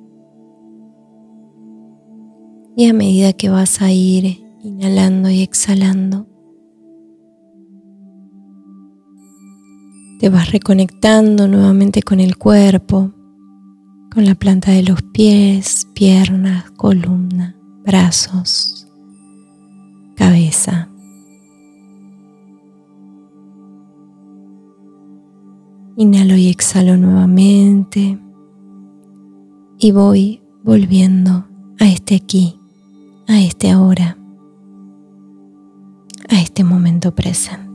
Y 2.77 2.87
a 2.87 2.93
medida 2.93 3.33
que 3.33 3.51
vas 3.51 3.83
a 3.83 3.91
ir 3.91 4.41
inhalando 4.63 5.29
y 5.31 5.43
exhalando, 5.43 6.29
te 10.21 10.29
vas 10.29 10.53
reconectando 10.53 11.49
nuevamente 11.49 12.03
con 12.03 12.21
el 12.21 12.37
cuerpo, 12.37 13.11
con 14.13 14.27
la 14.27 14.35
planta 14.35 14.71
de 14.71 14.83
los 14.83 15.01
pies, 15.01 15.89
piernas, 15.95 16.71
columna, 16.73 17.57
brazos, 17.87 18.87
cabeza. 20.17 20.91
Inhalo 25.97 26.37
y 26.37 26.49
exhalo 26.51 26.99
nuevamente 26.99 28.19
y 29.79 29.93
voy 29.93 30.43
volviendo 30.63 31.47
a 31.79 31.87
este 31.89 32.17
aquí, 32.17 32.61
a 33.27 33.41
este 33.41 33.71
ahora, 33.71 34.19
a 36.29 36.43
este 36.43 36.63
momento 36.63 37.15
presente. 37.15 37.70